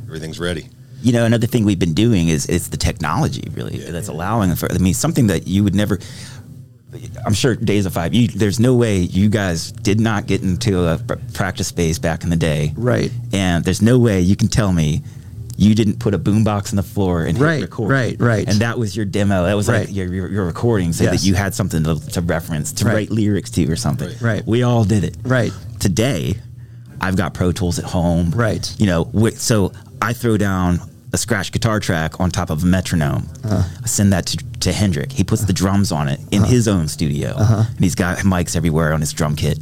everything's 0.07 0.39
ready. 0.39 0.67
You 1.03 1.13
know, 1.13 1.25
another 1.25 1.45
thing 1.45 1.63
we've 1.63 1.77
been 1.77 1.93
doing 1.93 2.27
is 2.27 2.47
it's 2.47 2.69
the 2.69 2.77
technology 2.77 3.47
really 3.53 3.77
Yeah. 3.83 3.91
that's 3.91 4.07
allowing 4.07 4.55
for. 4.55 4.71
I 4.73 4.79
mean, 4.79 4.95
something 4.95 5.27
that 5.27 5.45
you 5.47 5.63
would 5.63 5.75
never. 5.75 5.99
I'm 7.25 7.33
sure 7.33 7.55
Days 7.55 7.85
of 7.85 7.93
Five. 7.93 8.13
You, 8.13 8.27
there's 8.29 8.59
no 8.59 8.73
way 8.75 8.99
you 8.99 9.29
guys 9.29 9.71
did 9.71 9.99
not 9.99 10.25
get 10.25 10.41
into 10.41 10.85
a 10.87 10.97
pr- 10.97 11.15
practice 11.33 11.67
space 11.67 11.99
back 11.99 12.23
in 12.23 12.29
the 12.29 12.35
day, 12.37 12.73
Right. 12.77 13.11
And 13.33 13.63
there's 13.65 13.81
no 13.81 13.99
way 13.99 14.21
you 14.21 14.35
can 14.35 14.47
tell 14.47 14.71
me 14.71 15.01
you 15.57 15.73
didn't 15.75 15.99
put 15.99 16.13
a 16.13 16.19
boombox 16.19 16.71
on 16.71 16.75
the 16.77 16.83
floor 16.83 17.23
and 17.25 17.37
Right, 17.39 17.55
hit 17.55 17.61
record, 17.63 17.89
right, 17.89 18.15
right. 18.19 18.47
And 18.47 18.59
that 18.61 18.77
was 18.79 18.95
your 18.95 19.05
demo. 19.05 19.43
That 19.45 19.55
was 19.55 19.67
Right. 19.67 19.87
like 19.87 19.95
your, 19.95 20.13
your 20.13 20.29
your 20.29 20.45
recording, 20.45 20.93
so 20.93 21.03
Yes. 21.03 21.21
that 21.21 21.27
you 21.27 21.33
had 21.33 21.53
something 21.55 21.83
to, 21.83 21.95
to 22.11 22.21
reference, 22.21 22.71
to 22.73 22.85
Right. 22.85 22.93
write 22.93 23.11
lyrics 23.11 23.49
to, 23.51 23.69
or 23.71 23.75
something. 23.75 24.07
Right. 24.09 24.21
Right. 24.21 24.47
We 24.47 24.63
all 24.63 24.83
did 24.83 25.03
it. 25.03 25.17
Right. 25.23 25.51
Today, 25.79 26.35
I've 27.01 27.15
got 27.17 27.33
Pro 27.33 27.51
Tools 27.51 27.79
at 27.79 27.85
home. 27.85 28.31
Right. 28.31 28.73
You 28.79 28.85
know, 28.85 29.11
so 29.35 29.71
I 30.01 30.13
throw 30.13 30.37
down 30.37 30.79
a 31.13 31.17
scratch 31.17 31.51
guitar 31.51 31.79
track 31.79 32.19
on 32.19 32.29
top 32.31 32.49
of 32.49 32.63
a 32.63 32.65
metronome. 32.65 33.27
Uh-huh. 33.43 33.63
I 33.83 33.87
send 33.87 34.11
that 34.13 34.25
to, 34.27 34.37
to 34.59 34.73
Hendrik. 34.73 35.11
He 35.11 35.23
puts 35.23 35.45
the 35.45 35.53
drums 35.53 35.91
on 35.91 36.07
it 36.09 36.19
in 36.31 36.43
his 36.43 36.67
own 36.67 36.87
studio, 36.87 37.29
Uh-huh. 37.37 37.63
and 37.67 37.79
he's 37.79 37.95
got 37.95 38.17
mics 38.19 38.55
everywhere 38.55 38.93
on 38.93 38.99
his 39.01 39.13
drum 39.13 39.35
kit. 39.35 39.59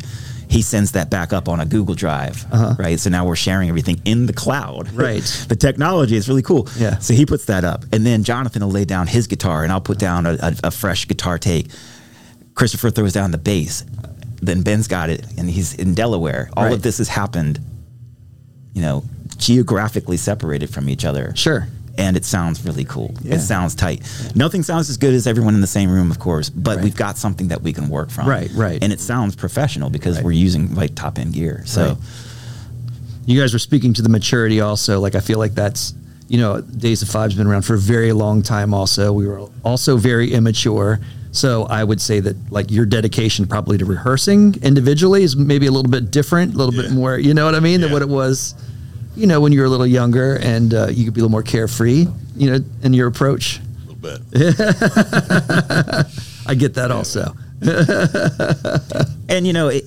He 0.47 0.61
sends 0.61 0.91
that 0.91 1.09
back 1.09 1.33
up 1.33 1.49
on 1.49 1.59
a 1.59 1.65
Google 1.65 1.95
Drive, 1.95 2.45
right? 2.79 2.99
So 2.99 3.09
now 3.09 3.25
we're 3.25 3.35
sharing 3.35 3.67
everything 3.69 3.99
in 4.05 4.25
the 4.27 4.33
cloud. 4.33 4.87
Uh-huh. 4.87 4.97
Right. 5.05 5.45
the 5.49 5.55
technology 5.55 6.15
is 6.15 6.27
really 6.29 6.41
cool. 6.43 6.67
Yeah. 6.77 6.97
So 6.99 7.13
he 7.13 7.25
puts 7.25 7.45
that 7.45 7.63
up, 7.63 7.83
and 7.91 8.05
then 8.05 8.23
Jonathan 8.23 8.63
will 8.63 8.71
lay 8.71 8.85
down 8.85 9.07
his 9.07 9.27
guitar, 9.27 9.63
and 9.63 9.71
I'll 9.71 9.81
put 9.81 9.97
down 9.99 10.25
a, 10.25 10.33
a, 10.41 10.55
a 10.65 10.71
fresh 10.71 11.07
guitar 11.07 11.37
take. 11.37 11.67
Christopher 12.53 12.89
throws 12.89 13.13
down 13.13 13.31
the 13.31 13.37
bass. 13.37 13.83
Then 14.41 14.61
Ben's 14.61 14.87
got 14.87 15.09
it, 15.09 15.25
and 15.37 15.49
he's 15.49 15.73
in 15.73 15.93
Delaware. 15.93 16.49
All 16.55 16.65
Right. 16.65 16.73
of 16.73 16.81
this 16.83 16.97
has 16.99 17.07
happened, 17.09 17.59
you 18.73 18.81
know, 18.81 19.03
geographically 19.37 20.17
separated 20.17 20.69
from 20.69 20.89
each 20.89 21.05
other. 21.05 21.33
Sure. 21.35 21.67
And 21.97 22.17
it 22.17 22.25
sounds 22.25 22.65
really 22.65 22.83
cool. 22.83 23.13
Yeah. 23.21 23.35
It 23.35 23.39
sounds 23.39 23.73
tight. 23.73 24.01
Nothing 24.35 24.63
sounds 24.63 24.89
as 24.89 24.97
good 24.97 25.13
as 25.13 25.27
everyone 25.27 25.55
in 25.55 25.61
the 25.61 25.67
same 25.67 25.89
room, 25.89 26.11
of 26.11 26.19
course, 26.19 26.49
but 26.49 26.75
Right. 26.77 26.83
we've 26.83 26.95
got 26.95 27.17
something 27.17 27.47
that 27.47 27.61
we 27.61 27.71
can 27.71 27.87
work 27.87 28.09
from. 28.09 28.27
Right, 28.27 28.51
right. 28.53 28.79
And 28.83 28.91
it 28.91 28.99
sounds 28.99 29.35
professional 29.35 29.89
because 29.89 30.15
Right. 30.17 30.25
we're 30.25 30.31
using 30.33 30.75
like 30.75 30.93
top 30.95 31.17
end 31.17 31.33
gear. 31.33 31.63
So 31.65 31.85
Right. 31.89 31.97
You 33.25 33.39
guys 33.39 33.53
were 33.53 33.59
speaking 33.59 33.93
to 33.93 34.01
the 34.01 34.09
maturity 34.09 34.61
also. 34.61 34.99
Like 34.99 35.15
I 35.15 35.19
feel 35.19 35.39
like 35.39 35.55
that's 35.55 35.93
you 36.27 36.39
know, 36.39 36.59
Days 36.59 37.03
of 37.03 37.07
Five's 37.07 37.35
been 37.35 37.45
around 37.45 37.61
for 37.61 37.75
a 37.75 37.77
very 37.77 38.11
long 38.11 38.41
time 38.41 38.73
also. 38.73 39.13
We 39.13 39.27
were 39.27 39.41
also 39.63 39.95
very 39.95 40.33
immature. 40.33 40.99
So 41.31 41.65
I 41.65 41.83
would 41.83 42.01
say 42.01 42.19
that 42.19 42.35
like 42.51 42.71
your 42.71 42.85
dedication 42.87 43.45
probably 43.45 43.77
to 43.77 43.85
rehearsing 43.85 44.55
individually 44.63 45.21
is 45.21 45.35
maybe 45.35 45.67
a 45.67 45.71
little 45.71 45.91
bit 45.91 46.09
different, 46.09 46.55
a 46.55 46.57
little 46.57 46.73
bit 46.73 46.91
more, 46.91 47.19
you 47.19 47.35
know 47.35 47.45
what 47.45 47.53
I 47.53 47.59
mean, 47.59 47.81
than 47.81 47.91
what 47.91 48.01
it 48.01 48.09
was, 48.09 48.55
you 49.15 49.27
know, 49.27 49.39
when 49.41 49.51
you 49.51 49.59
were 49.59 49.65
a 49.65 49.69
little 49.69 49.87
younger 49.87 50.37
and 50.37 50.73
uh, 50.73 50.87
you 50.87 51.05
could 51.05 51.13
be 51.13 51.21
a 51.21 51.23
little 51.23 51.31
more 51.31 51.43
carefree, 51.43 52.07
you 52.35 52.51
know, 52.51 52.59
in 52.83 52.93
your 52.93 53.07
approach. 53.07 53.59
A 53.59 53.91
little 53.91 53.95
bit. 53.95 54.21
I 56.47 56.53
get 56.55 56.75
that 56.75 56.91
also. 56.91 57.35
and 59.29 59.47
you 59.47 59.53
know 59.53 59.69
it, 59.69 59.85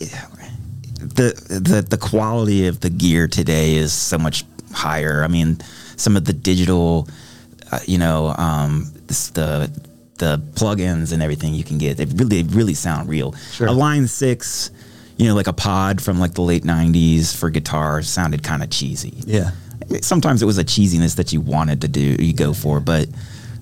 the 0.99 1.35
the 1.49 1.83
the 1.83 1.99
quality 1.99 2.67
of 2.67 2.81
the 2.81 2.89
gear 2.89 3.29
today 3.29 3.77
is 3.77 3.93
so 3.93 4.17
much 4.19 4.45
higher. 4.73 5.23
I 5.23 5.29
mean, 5.29 5.59
some 5.97 6.17
of 6.17 6.25
the 6.25 6.33
digital, 6.33 7.09
uh, 7.71 7.81
you 7.87 7.99
know, 7.99 8.35
um, 8.39 8.91
this, 9.07 9.29
the 9.29 9.71
the 10.17 10.43
plugins 10.55 11.13
and 11.13 11.23
everything 11.23 11.55
you 11.55 11.63
can 11.63 11.79
get, 11.79 11.99
they 11.99 12.07
really 12.07 12.43
they 12.43 12.55
really 12.55 12.75
sound 12.75 13.09
real. 13.09 13.33
Sure. 13.53 13.69
A 13.69 13.73
Line 13.73 14.09
Six, 14.09 14.71
you 15.19 15.27
know, 15.29 15.35
like 15.35 15.47
a 15.49 15.53
Pod 15.53 16.01
from 16.01 16.19
like 16.19 16.33
the 16.35 16.43
late 16.43 16.63
'90s 16.65 17.37
for 17.37 17.51
guitar 17.51 18.01
sounded 18.03 18.43
kind 18.43 18.63
of 18.63 18.71
cheesy. 18.71 19.15
Yeah. 19.27 19.51
Sometimes 20.01 20.43
it 20.43 20.47
was 20.47 20.59
a 20.59 20.65
cheesiness 20.65 21.17
that 21.17 21.33
you 21.33 21.41
wanted 21.41 21.81
to 21.83 21.89
do, 21.89 22.17
you 22.19 22.33
go 22.33 22.53
for, 22.55 22.81
but. 22.81 23.09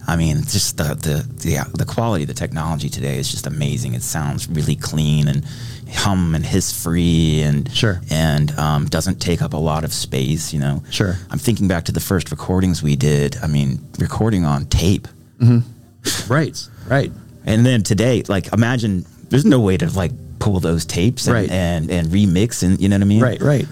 I 0.08 0.14
mean, 0.14 0.36
just 0.42 0.76
the 0.76 0.94
the 0.94 1.26
the, 1.42 1.68
the 1.78 1.84
quality 1.84 2.22
of 2.22 2.28
the 2.28 2.34
technology 2.34 2.88
today 2.88 3.18
is 3.18 3.28
just 3.28 3.44
amazing. 3.48 3.94
It 3.94 4.04
sounds 4.04 4.48
really 4.48 4.76
clean 4.76 5.26
and 5.26 5.44
hum 5.92 6.36
and 6.36 6.46
hiss 6.46 6.70
free 6.70 7.42
and 7.42 7.68
Sure. 7.72 8.00
and 8.08 8.52
um, 8.56 8.86
doesn't 8.86 9.20
take 9.20 9.42
up 9.42 9.52
a 9.52 9.56
lot 9.56 9.82
of 9.82 9.92
space. 9.92 10.52
You 10.52 10.60
know, 10.60 10.84
Sure. 10.90 11.16
I'm 11.28 11.40
thinking 11.40 11.66
back 11.66 11.86
to 11.86 11.92
the 11.92 11.98
first 11.98 12.30
recordings 12.30 12.84
we 12.84 12.94
did. 12.94 13.36
I 13.42 13.48
mean, 13.48 13.84
recording 13.98 14.44
on 14.44 14.66
tape, 14.66 15.08
Mm-hmm. 15.40 16.32
Right. 16.32 16.68
Right. 16.86 17.10
and 17.44 17.66
then 17.66 17.82
today, 17.82 18.22
like 18.28 18.52
imagine 18.52 19.04
there's 19.30 19.44
no 19.44 19.58
way 19.58 19.76
to 19.76 19.90
like 19.90 20.12
pull 20.46 20.60
those 20.60 20.84
tapes 20.84 21.26
and 21.26 21.34
Right. 21.34 21.50
and, 21.50 21.90
and 21.90 22.06
remix 22.08 22.62
and 22.62 22.80
you 22.80 22.88
know 22.88 22.96
what 22.96 23.02
I 23.02 23.06
mean. 23.06 23.20
Right. 23.22 23.40
Right. 23.42 23.66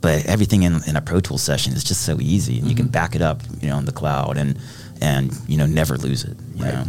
but 0.00 0.24
everything 0.26 0.62
in, 0.62 0.80
in 0.86 0.96
a 0.96 1.00
Pro 1.02 1.20
Tools 1.20 1.42
session 1.42 1.72
is 1.74 1.82
just 1.84 2.02
so 2.06 2.18
easy, 2.20 2.58
and 2.58 2.68
you 2.68 2.74
Mm-hmm. 2.74 2.84
can 2.84 2.88
back 2.88 3.14
it 3.16 3.22
up, 3.22 3.42
you 3.60 3.68
know, 3.68 3.78
in 3.78 3.84
the 3.84 3.92
cloud, 3.92 4.36
and 4.38 4.56
and 5.00 5.32
you 5.48 5.56
know 5.58 5.66
never 5.66 5.96
lose 5.96 6.24
it, 6.24 6.36
you 6.54 6.64
Right, 6.64 6.74
know. 6.74 6.84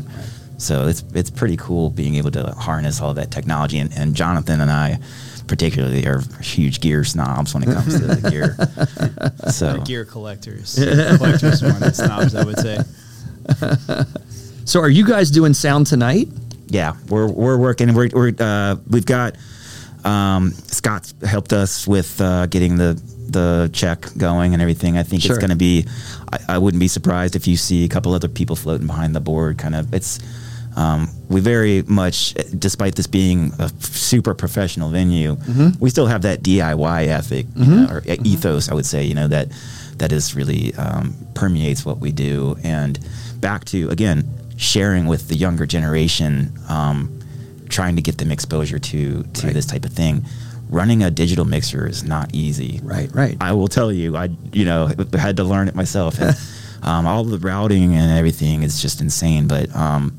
So 0.57 0.87
it's 0.87 1.03
it's 1.13 1.29
pretty 1.31 1.57
cool 1.57 1.89
being 1.89 2.15
able 2.15 2.31
to 2.31 2.43
harness 2.67 3.01
all 3.01 3.13
that 3.15 3.31
technology, 3.31 3.79
and, 3.79 3.91
and 3.97 4.15
Jonathan 4.15 4.61
and 4.61 4.69
I, 4.69 4.99
particularly, 5.47 6.05
are 6.05 6.21
huge 6.41 6.79
gear 6.81 7.03
snobs 7.03 7.53
when 7.55 7.63
it 7.63 7.73
comes 7.73 7.99
to 7.99 8.05
the 8.15 8.29
gear. 8.33 9.51
So 9.51 9.81
Gear 9.81 10.05
collectors. 10.05 10.75
collectors 11.17 11.63
more 11.63 11.79
than 11.79 11.93
snobs, 11.95 12.35
I 12.35 12.43
would 12.45 12.59
say. 12.59 12.77
So 14.65 14.79
are 14.79 14.89
you 14.89 15.05
guys 15.05 15.31
doing 15.31 15.53
sound 15.55 15.87
tonight? 15.87 16.27
Yeah, 16.71 16.93
we're 17.09 17.27
we're 17.27 17.57
working. 17.57 17.93
We're, 17.93 18.09
we're 18.13 18.33
uh, 18.39 18.77
we've 18.89 19.05
got 19.05 19.35
um, 20.03 20.51
Scott's 20.51 21.13
helped 21.25 21.53
us 21.53 21.87
with 21.87 22.19
uh, 22.21 22.45
getting 22.47 22.77
the 22.77 22.99
the 23.29 23.69
check 23.73 24.05
going 24.17 24.53
and 24.53 24.61
everything. 24.61 24.97
I 24.97 25.03
think 25.03 25.21
Sure. 25.21 25.31
it's 25.35 25.39
going 25.39 25.51
to 25.51 25.55
be. 25.55 25.85
I, 26.31 26.55
I 26.55 26.57
wouldn't 26.57 26.79
be 26.79 26.87
surprised 26.87 27.35
if 27.35 27.47
you 27.47 27.57
see 27.57 27.83
a 27.85 27.89
couple 27.89 28.13
other 28.13 28.27
people 28.27 28.55
floating 28.55 28.87
behind 28.87 29.15
the 29.15 29.19
board. 29.21 29.57
Kind 29.57 29.75
of, 29.75 29.93
it's. 29.93 30.19
Um, 30.77 31.09
we 31.27 31.41
very 31.41 31.81
much, 31.83 32.33
despite 32.57 32.95
this 32.95 33.05
being 33.05 33.51
a 33.59 33.67
super 33.81 34.33
professional 34.33 34.89
venue, 34.89 35.35
we 35.81 35.89
still 35.89 36.07
have 36.07 36.21
that 36.21 36.43
DIY 36.43 37.07
ethic 37.07 37.45
you 37.57 37.65
know, 37.65 37.87
or 37.91 38.01
ethos. 38.07 38.69
I 38.71 38.73
would 38.73 38.85
say, 38.85 39.03
you 39.03 39.13
know 39.13 39.27
that 39.27 39.49
that 39.97 40.13
is 40.13 40.33
really 40.33 40.73
um, 40.75 41.13
permeates 41.33 41.85
what 41.85 41.97
we 41.99 42.13
do. 42.13 42.55
And 42.63 42.97
back 43.41 43.65
to 43.65 43.89
again 43.89 44.25
sharing 44.61 45.07
with 45.07 45.27
the 45.27 45.35
younger 45.35 45.65
generation, 45.65 46.53
um, 46.69 47.19
trying 47.67 47.95
to 47.95 48.01
get 48.01 48.17
them 48.19 48.31
exposure 48.31 48.77
to 48.79 49.23
to 49.23 49.47
Right. 49.47 49.53
this 49.55 49.65
type 49.65 49.85
of 49.85 49.91
thing. 49.91 50.23
Running 50.69 51.03
a 51.03 51.09
digital 51.11 51.45
mixer 51.45 51.87
is 51.87 52.03
not 52.03 52.29
easy. 52.33 52.79
Right, 52.83 53.13
right. 53.13 53.35
I 53.41 53.51
will 53.53 53.67
tell 53.67 53.91
you, 53.91 54.15
I 54.15 54.29
you 54.53 54.63
know 54.65 54.89
had 55.17 55.37
to 55.37 55.43
learn 55.43 55.67
it 55.67 55.75
myself. 55.75 56.19
And, 56.21 56.37
um, 56.83 57.05
all 57.07 57.23
the 57.23 57.39
routing 57.39 57.95
and 57.95 58.11
everything 58.17 58.63
is 58.63 58.81
just 58.81 59.01
insane. 59.01 59.47
But 59.47 59.75
um, 59.75 60.13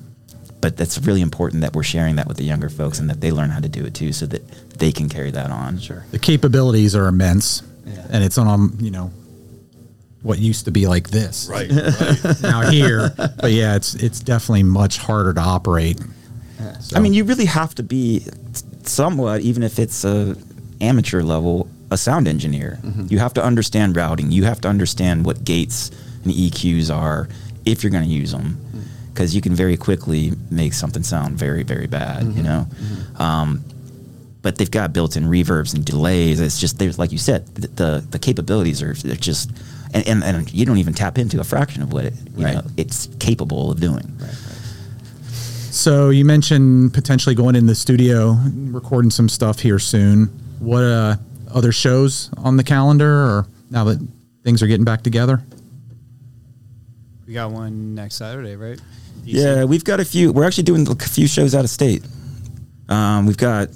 but 0.61 0.77
that's 0.77 0.99
really 1.07 1.23
important 1.23 1.63
that 1.63 1.75
we're 1.75 1.83
sharing 1.85 2.17
that 2.17 2.27
with 2.29 2.37
the 2.37 2.45
younger 2.45 2.69
folks 2.69 2.99
and 2.99 3.09
that 3.11 3.21
they 3.21 3.31
learn 3.33 3.51
how 3.51 3.61
to 3.61 3.69
do 3.69 3.85
it 3.85 3.95
too, 3.95 4.13
so 4.13 4.27
that 4.27 4.43
they 4.79 4.91
can 4.93 5.09
carry 5.09 5.31
that 5.31 5.51
on. 5.51 5.79
Sure. 5.79 6.05
The 6.11 6.19
capabilities 6.19 6.95
are 6.97 7.07
immense, 7.07 7.63
Yeah. 7.87 8.07
and 8.11 8.25
it's 8.25 8.39
on 8.39 8.77
you 8.81 8.91
know 8.91 9.11
what 10.23 10.39
used 10.39 10.65
to 10.67 10.71
be 10.71 10.87
like 10.87 11.11
this 11.11 11.49
Right. 11.51 11.71
Right. 11.73 12.43
now 12.43 12.71
here. 12.71 13.13
But 13.17 13.53
yeah, 13.53 13.77
it's 13.77 13.95
it's 13.95 14.21
definitely 14.21 14.63
much 14.63 14.99
harder 14.99 15.35
to 15.35 15.41
operate. 15.41 16.01
So- 16.81 16.97
I 16.97 17.01
mean, 17.01 17.13
you 17.13 17.25
really 17.25 17.47
have 17.47 17.75
to 17.77 17.83
be 17.83 18.25
somewhat, 18.85 19.41
even 19.41 19.63
if 19.63 19.79
it's 19.79 20.05
a 20.05 20.37
amateur 20.81 21.23
level, 21.23 21.69
a 21.91 21.97
sound 21.97 22.29
engineer. 22.29 22.79
Mm-hmm. 22.83 23.07
You 23.11 23.19
have 23.19 23.35
to 23.35 23.45
understand 23.45 23.97
routing. 23.97 24.31
You 24.31 24.45
have 24.45 24.61
to 24.63 24.69
understand 24.69 25.25
what 25.25 25.45
gates 25.45 25.91
and 26.25 26.33
EQs 26.33 26.95
are 26.95 27.29
if 27.65 27.83
you're 27.83 27.91
going 27.93 28.05
to 28.05 28.11
use 28.11 28.33
them, 28.33 28.59
because 29.13 29.33
mm. 29.33 29.37
you 29.37 29.41
can 29.41 29.55
very 29.55 29.77
quickly 29.77 30.33
make 30.51 30.73
something 30.73 31.03
sound 31.03 31.37
very, 31.39 31.63
very 31.63 31.87
bad. 31.87 32.23
You 32.23 32.29
mm-hmm. 32.29 32.43
know. 32.43 32.67
Mm-hmm. 32.71 33.23
Um, 33.23 33.65
but 34.43 34.57
they've 34.57 34.71
got 34.71 34.93
built-in 34.93 35.25
reverbs 35.25 35.73
and 35.73 35.85
delays. 35.85 36.41
It's 36.41 36.59
just 36.61 36.79
there's 36.79 36.99
like 36.99 37.13
you 37.13 37.19
said, 37.19 37.47
the 37.55 37.69
the, 37.69 38.07
the 38.11 38.19
capabilities 38.19 38.83
are 38.83 38.93
they're 38.95 39.15
just, 39.15 39.51
and, 39.95 40.07
and 40.09 40.23
and 40.25 40.53
you 40.53 40.65
don't 40.67 40.79
even 40.79 40.95
tap 40.95 41.19
into 41.19 41.41
a 41.41 41.45
fraction 41.45 41.83
of 41.83 41.93
what 41.93 42.05
it 42.05 42.15
you 42.37 42.45
Right. 42.45 42.55
know 42.55 42.63
it's 42.77 43.09
capable 43.19 43.71
of 43.71 43.81
doing. 43.81 44.11
So 45.71 46.11
you 46.11 46.25
mentioned 46.25 46.93
potentially 46.93 47.35
going 47.35 47.57
in 47.57 47.67
the 47.67 47.75
studio, 47.75 48.37
recording 48.71 49.11
some 49.11 49.29
stuff 49.29 49.59
here 49.61 49.79
soon. 49.79 50.27
What 50.59 50.85
uh, 50.85 51.17
other 51.53 51.73
shows 51.73 52.31
on 52.39 52.57
the 52.57 52.65
calendar, 52.65 53.11
or 53.11 53.47
now 53.71 53.85
that 53.85 54.07
things 54.45 54.63
are 54.63 54.67
getting 54.67 54.85
back 54.85 55.03
together? 55.03 55.43
We 57.27 57.33
got 57.33 57.51
one 57.53 57.95
next 57.95 58.17
Saturday, 58.17 58.57
right? 58.57 58.79
DC. 59.25 59.25
Yeah, 59.25 59.65
we've 59.65 59.85
got 59.85 59.99
a 60.01 60.05
few. 60.05 60.33
We're 60.33 60.45
actually 60.45 60.65
doing 60.65 60.87
a 60.89 60.95
few 60.97 61.27
shows 61.27 61.55
out 61.55 61.65
of 61.65 61.71
state. 61.71 62.05
Um, 62.89 63.27
we've 63.27 63.37
got 63.39 63.69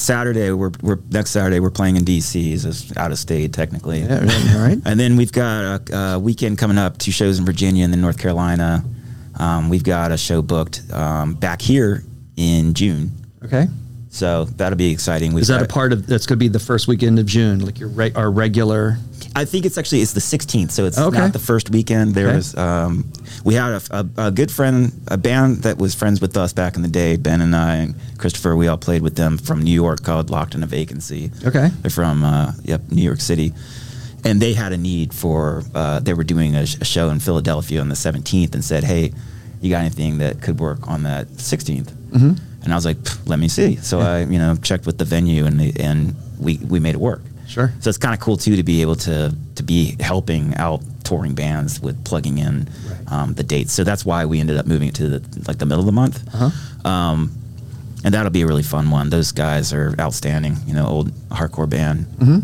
Saturday. 0.00 0.50
We're, 0.50 0.72
we're 0.82 0.98
next 1.10 1.30
Saturday. 1.30 1.60
We're 1.60 1.70
playing 1.70 1.96
in 1.96 2.04
DC. 2.04 2.52
Is 2.52 2.92
out 2.96 3.12
of 3.12 3.18
state 3.18 3.52
technically. 3.52 4.00
Yeah, 4.00 4.24
right, 4.24 4.54
all 4.54 4.60
right. 4.62 4.78
And 4.84 4.98
then 4.98 5.16
we've 5.16 5.32
got 5.32 5.90
a, 5.90 5.96
a 6.14 6.18
weekend 6.18 6.58
coming 6.58 6.78
up. 6.78 6.98
Two 6.98 7.12
shows 7.12 7.38
in 7.38 7.44
Virginia 7.44 7.84
and 7.84 7.92
then 7.92 8.00
North 8.00 8.18
Carolina. 8.18 8.84
Um, 9.38 9.68
we've 9.68 9.84
got 9.84 10.12
a 10.12 10.18
show 10.18 10.42
booked 10.42 10.82
um, 10.92 11.34
back 11.34 11.62
here 11.62 12.04
in 12.36 12.74
June. 12.74 13.12
Okay. 13.44 13.66
So 14.12 14.44
that'll 14.44 14.76
be 14.76 14.90
exciting. 14.90 15.32
We've 15.34 15.42
Is 15.42 15.48
that 15.48 15.62
a 15.62 15.66
part 15.68 15.92
of 15.92 16.04
that's 16.06 16.26
going 16.26 16.36
to 16.36 16.40
be 16.40 16.48
the 16.48 16.58
first 16.58 16.88
weekend 16.88 17.20
of 17.20 17.26
June, 17.26 17.64
like 17.64 17.78
your 17.78 17.88
re- 17.90 18.12
our 18.16 18.28
regular? 18.30 18.98
I 19.36 19.44
think 19.44 19.64
it's 19.64 19.78
actually 19.78 20.00
it's 20.00 20.14
the 20.14 20.20
16th, 20.20 20.72
so 20.72 20.84
it's 20.84 20.98
Okay. 20.98 21.16
not 21.16 21.32
the 21.32 21.38
first 21.38 21.70
weekend. 21.70 22.14
There 22.16 22.26
Okay. 22.26 22.36
was 22.36 22.56
um, 22.56 23.04
we 23.44 23.54
had 23.54 23.70
a, 23.70 23.82
a, 24.16 24.26
a 24.26 24.30
good 24.32 24.50
friend, 24.50 24.92
a 25.06 25.16
band 25.16 25.58
that 25.62 25.78
was 25.78 25.94
friends 25.94 26.20
with 26.20 26.36
us 26.36 26.52
back 26.52 26.74
in 26.74 26.82
the 26.82 26.88
day. 26.88 27.16
Ben 27.16 27.40
and 27.40 27.54
I 27.54 27.76
and 27.76 27.94
Christopher, 28.18 28.56
we 28.56 28.66
all 28.66 28.76
played 28.78 29.02
with 29.02 29.14
them 29.14 29.38
from 29.38 29.62
New 29.62 29.70
York 29.72 30.02
called 30.02 30.28
Locked 30.28 30.56
in 30.56 30.64
a 30.64 30.66
Vacancy. 30.66 31.30
Okay. 31.44 31.68
they're 31.82 31.90
from 31.92 32.24
uh, 32.24 32.52
yep 32.64 32.82
New 32.90 33.02
York 33.02 33.20
City, 33.20 33.52
and 34.24 34.42
they 34.42 34.54
had 34.54 34.72
a 34.72 34.76
need 34.76 35.14
for 35.14 35.62
uh, 35.72 36.00
they 36.00 36.14
were 36.14 36.24
doing 36.24 36.56
a, 36.56 36.62
a 36.62 36.84
show 36.84 37.10
in 37.10 37.20
Philadelphia 37.20 37.80
on 37.80 37.88
the 37.88 37.94
17th 37.94 38.54
and 38.54 38.64
said, 38.64 38.82
hey, 38.82 39.12
you 39.60 39.70
got 39.70 39.82
anything 39.82 40.18
that 40.18 40.42
could 40.42 40.58
work 40.58 40.88
on 40.88 41.04
that 41.04 41.28
16th? 41.28 41.92
Mm-hmm. 42.10 42.32
And 42.62 42.72
I 42.72 42.76
was 42.76 42.84
like, 42.84 42.98
let 43.26 43.38
me 43.38 43.48
see. 43.48 43.76
So 43.76 44.00
I 44.00 44.20
you 44.24 44.38
know 44.38 44.56
checked 44.56 44.86
with 44.86 44.98
the 44.98 45.04
venue 45.04 45.46
and 45.46 45.58
they, 45.60 45.72
and 45.82 46.14
we 46.38 46.58
we 46.58 46.80
made 46.80 46.94
it 46.94 47.00
work. 47.00 47.22
Sure. 47.48 47.72
So 47.80 47.88
it's 47.88 47.98
kind 47.98 48.14
of 48.14 48.20
cool 48.20 48.36
too 48.36 48.56
to 48.56 48.62
be 48.62 48.82
able 48.82 48.96
to 48.96 49.34
to 49.56 49.62
be 49.62 49.96
helping 50.00 50.54
out 50.56 50.82
touring 51.04 51.34
bands 51.34 51.80
with 51.80 52.04
plugging 52.04 52.38
in 52.38 52.68
um, 53.08 53.34
the 53.34 53.42
dates. 53.42 53.72
So 53.72 53.82
that's 53.82 54.04
why 54.04 54.24
we 54.26 54.38
ended 54.40 54.56
up 54.56 54.66
moving 54.66 54.88
it 54.88 54.94
to 54.96 55.08
the 55.08 55.44
like 55.48 55.58
the 55.58 55.66
middle 55.66 55.80
of 55.80 55.86
the 55.86 55.92
month. 55.92 56.22
Uh-huh. 56.34 56.88
Um, 56.88 57.32
and 58.04 58.14
that'll 58.14 58.30
be 58.30 58.42
a 58.42 58.46
really 58.46 58.62
fun 58.62 58.90
one. 58.90 59.10
Those 59.10 59.32
guys 59.32 59.72
are 59.72 59.94
outstanding. 59.98 60.56
You 60.66 60.74
know, 60.74 60.86
old 60.86 61.10
hardcore 61.30 61.68
band. 61.68 62.04
Hmm. 62.18 62.38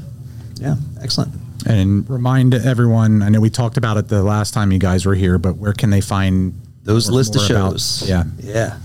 Yeah, 0.61 0.77
excellent. 1.01 1.33
And 1.67 2.09
remind 2.11 2.55
everyone, 2.55 3.23
I 3.23 3.29
know 3.29 3.41
we 3.41 3.51
talked 3.51 3.77
about 3.77 3.97
it 3.97 4.09
the 4.09 4.23
last 4.23 4.55
time 4.55 4.71
you 4.73 4.79
guys 4.79 5.05
were 5.07 5.15
here, 5.15 5.39
but 5.39 5.57
where 5.57 5.73
can 5.73 5.91
they 5.91 6.01
find 6.01 6.55
Those 6.85 7.09
list 7.11 7.35
of 7.37 7.43
more 7.43 7.51
about- 7.59 7.73
shows. 7.73 8.05
yeah. 8.09 8.25
Yeah. 8.39 8.79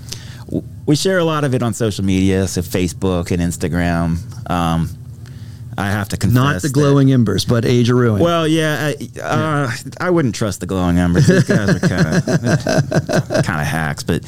We 0.92 0.98
share 0.98 1.20
a 1.20 1.24
lot 1.24 1.46
of 1.46 1.56
it 1.56 1.64
on 1.64 1.74
social 1.74 2.04
media, 2.04 2.46
so 2.50 2.60
Facebook 2.62 3.32
and 3.32 3.42
Instagram. 3.42 4.18
Um, 4.52 4.90
I 5.78 5.86
have 5.90 6.10
to 6.10 6.18
confess, 6.18 6.36
Not 6.36 6.56
the 6.62 6.68
that- 6.68 6.74
glowing 6.74 7.14
embers, 7.14 7.46
but 7.46 7.64
Age 7.64 7.90
of 7.90 7.96
Ruin. 7.96 8.22
Well, 8.22 8.46
yeah, 8.46 8.92
I, 8.92 9.20
uh, 9.22 9.72
I 10.02 10.10
wouldn't 10.10 10.36
trust 10.36 10.60
the 10.60 10.66
glowing 10.66 10.98
embers. 10.98 11.28
These 11.28 11.46
guys 11.46 11.70
are 11.70 11.80
kind 11.80 12.08
of 12.08 12.26
kind 13.46 13.62
of 13.62 13.68
hacks, 13.68 14.04
but 14.04 14.26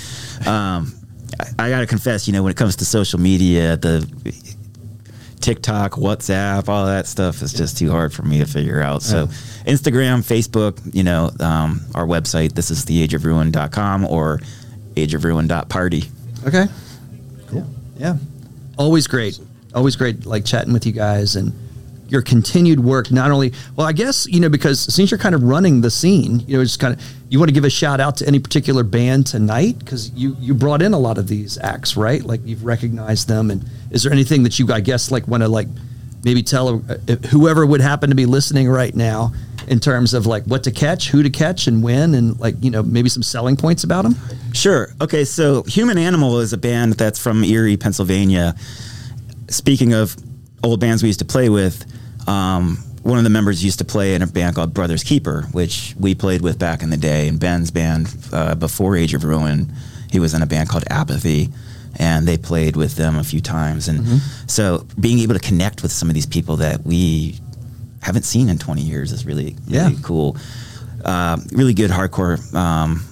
um, 0.47 0.93
I, 1.37 1.65
I 1.65 1.69
got 1.69 1.81
to 1.81 1.85
confess, 1.85 2.27
you 2.27 2.31
know, 2.31 2.43
when 2.43 2.51
it 2.51 2.55
comes 2.55 2.77
to 2.77 2.85
social 2.85 3.19
media, 3.19 3.75
the 3.75 4.09
TikTok, 5.41 5.95
WhatsApp, 5.95 6.69
all 6.69 6.85
that 6.85 7.07
stuff 7.07 7.41
is 7.41 7.51
just 7.51 7.77
too 7.77 7.91
hard 7.91 8.13
for 8.13 8.23
me 8.23 8.39
to 8.39 8.45
figure 8.45 8.81
out. 8.81 9.01
So, 9.01 9.27
Instagram, 9.67 10.21
Facebook, 10.23 10.79
you 10.95 11.03
know, 11.03 11.29
um, 11.41 11.81
our 11.93 12.07
website. 12.07 12.53
This 12.53 12.71
is 12.71 12.85
theageofruin.com 12.85 14.05
or 14.05 14.39
ageofruin.party. 14.95 16.09
Okay. 16.45 16.65
Cool. 17.47 17.65
Yeah. 17.97 18.17
Always 18.77 19.07
great. 19.07 19.39
Always 19.73 19.95
great, 19.95 20.25
like 20.25 20.45
chatting 20.45 20.73
with 20.73 20.85
you 20.85 20.91
guys 20.91 21.35
and 21.35 21.53
your 22.07 22.21
continued 22.21 22.79
work. 22.79 23.11
Not 23.11 23.31
only, 23.31 23.53
well, 23.75 23.87
I 23.87 23.91
guess, 23.91 24.27
you 24.27 24.39
know, 24.39 24.49
because 24.49 24.79
since 24.93 25.09
you're 25.09 25.17
kind 25.17 25.33
of 25.33 25.43
running 25.43 25.81
the 25.81 25.89
scene, 25.89 26.41
you 26.41 26.57
know, 26.57 26.63
just 26.63 26.79
kind 26.79 26.93
of, 26.93 27.03
you 27.29 27.39
want 27.39 27.49
to 27.49 27.53
give 27.53 27.63
a 27.63 27.69
shout 27.69 27.99
out 27.99 28.17
to 28.17 28.27
any 28.27 28.39
particular 28.39 28.83
band 28.83 29.25
tonight? 29.25 29.79
Because 29.79 30.11
you, 30.11 30.35
you 30.39 30.53
brought 30.53 30.83
in 30.83 30.93
a 30.93 30.99
lot 30.99 31.17
of 31.17 31.27
these 31.27 31.57
acts, 31.57 31.97
right? 31.97 32.23
Like 32.23 32.41
you've 32.45 32.65
recognized 32.65 33.27
them. 33.27 33.49
And 33.49 33.67
is 33.89 34.03
there 34.03 34.11
anything 34.11 34.43
that 34.43 34.59
you, 34.59 34.71
I 34.71 34.79
guess, 34.79 35.09
like 35.09 35.27
want 35.27 35.41
to 35.41 35.49
like 35.49 35.67
maybe 36.23 36.43
tell 36.43 36.83
uh, 36.89 36.97
whoever 37.29 37.65
would 37.65 37.81
happen 37.81 38.09
to 38.09 38.15
be 38.15 38.27
listening 38.27 38.69
right 38.69 38.95
now 38.95 39.33
in 39.67 39.79
terms 39.79 40.13
of 40.13 40.25
like 40.25 40.43
what 40.43 40.63
to 40.63 40.71
catch, 40.71 41.09
who 41.09 41.23
to 41.23 41.29
catch, 41.29 41.67
and 41.67 41.83
when, 41.83 42.13
and 42.13 42.39
like, 42.39 42.55
you 42.61 42.71
know, 42.71 42.83
maybe 42.83 43.09
some 43.09 43.23
selling 43.23 43.55
points 43.55 43.83
about 43.83 44.03
them? 44.03 44.15
Sure. 44.53 44.89
Okay. 45.01 45.25
So 45.25 45.63
Human 45.63 45.97
Animal 45.97 46.39
is 46.39 46.53
a 46.53 46.57
band 46.57 46.93
that's 46.93 47.19
from 47.19 47.43
Erie, 47.43 47.77
Pennsylvania. 47.77 48.55
Speaking 49.49 49.93
of 49.93 50.15
old 50.63 50.79
bands 50.79 51.03
we 51.03 51.09
used 51.09 51.19
to 51.19 51.25
play 51.25 51.49
with, 51.49 51.85
um, 52.27 52.77
one 53.03 53.17
of 53.17 53.25
the 53.25 53.29
members 53.29 53.63
used 53.63 53.79
to 53.79 53.85
play 53.85 54.15
in 54.15 54.21
a 54.21 54.27
band 54.27 54.55
called 54.55 54.73
Brothers 54.73 55.03
Keeper, 55.03 55.47
which 55.51 55.93
we 55.99 56.15
played 56.15 56.41
with 56.41 56.57
back 56.57 56.81
in 56.81 56.89
the 56.89 56.97
day. 56.97 57.27
And 57.27 57.39
Ben's 57.39 57.69
band 57.69 58.15
uh, 58.31 58.55
before 58.55 58.95
Age 58.95 59.13
of 59.13 59.25
Ruin, 59.25 59.73
he 60.09 60.19
was 60.19 60.33
in 60.33 60.41
a 60.41 60.45
band 60.45 60.69
called 60.69 60.85
Apathy, 60.89 61.49
and 61.99 62.25
they 62.25 62.37
played 62.37 62.75
with 62.75 62.95
them 62.95 63.17
a 63.17 63.23
few 63.23 63.41
times. 63.41 63.89
And 63.89 64.21
so 64.47 64.87
being 64.99 65.19
able 65.19 65.33
to 65.33 65.39
connect 65.39 65.83
with 65.83 65.91
some 65.91 66.07
of 66.07 66.15
these 66.15 66.25
people 66.25 66.55
that 66.57 66.85
we 66.85 67.39
haven't 68.03 68.23
seen 68.23 68.49
in 68.49 68.57
20 68.57 68.81
years 68.81 69.11
is 69.11 69.25
really, 69.25 69.55
really 69.67 69.93
Yeah. 69.93 69.99
cool. 70.01 70.37
Uh, 71.03 71.37
really 71.51 71.73
good 71.73 71.91
hardcore 71.91 72.37
um, 72.55 73.03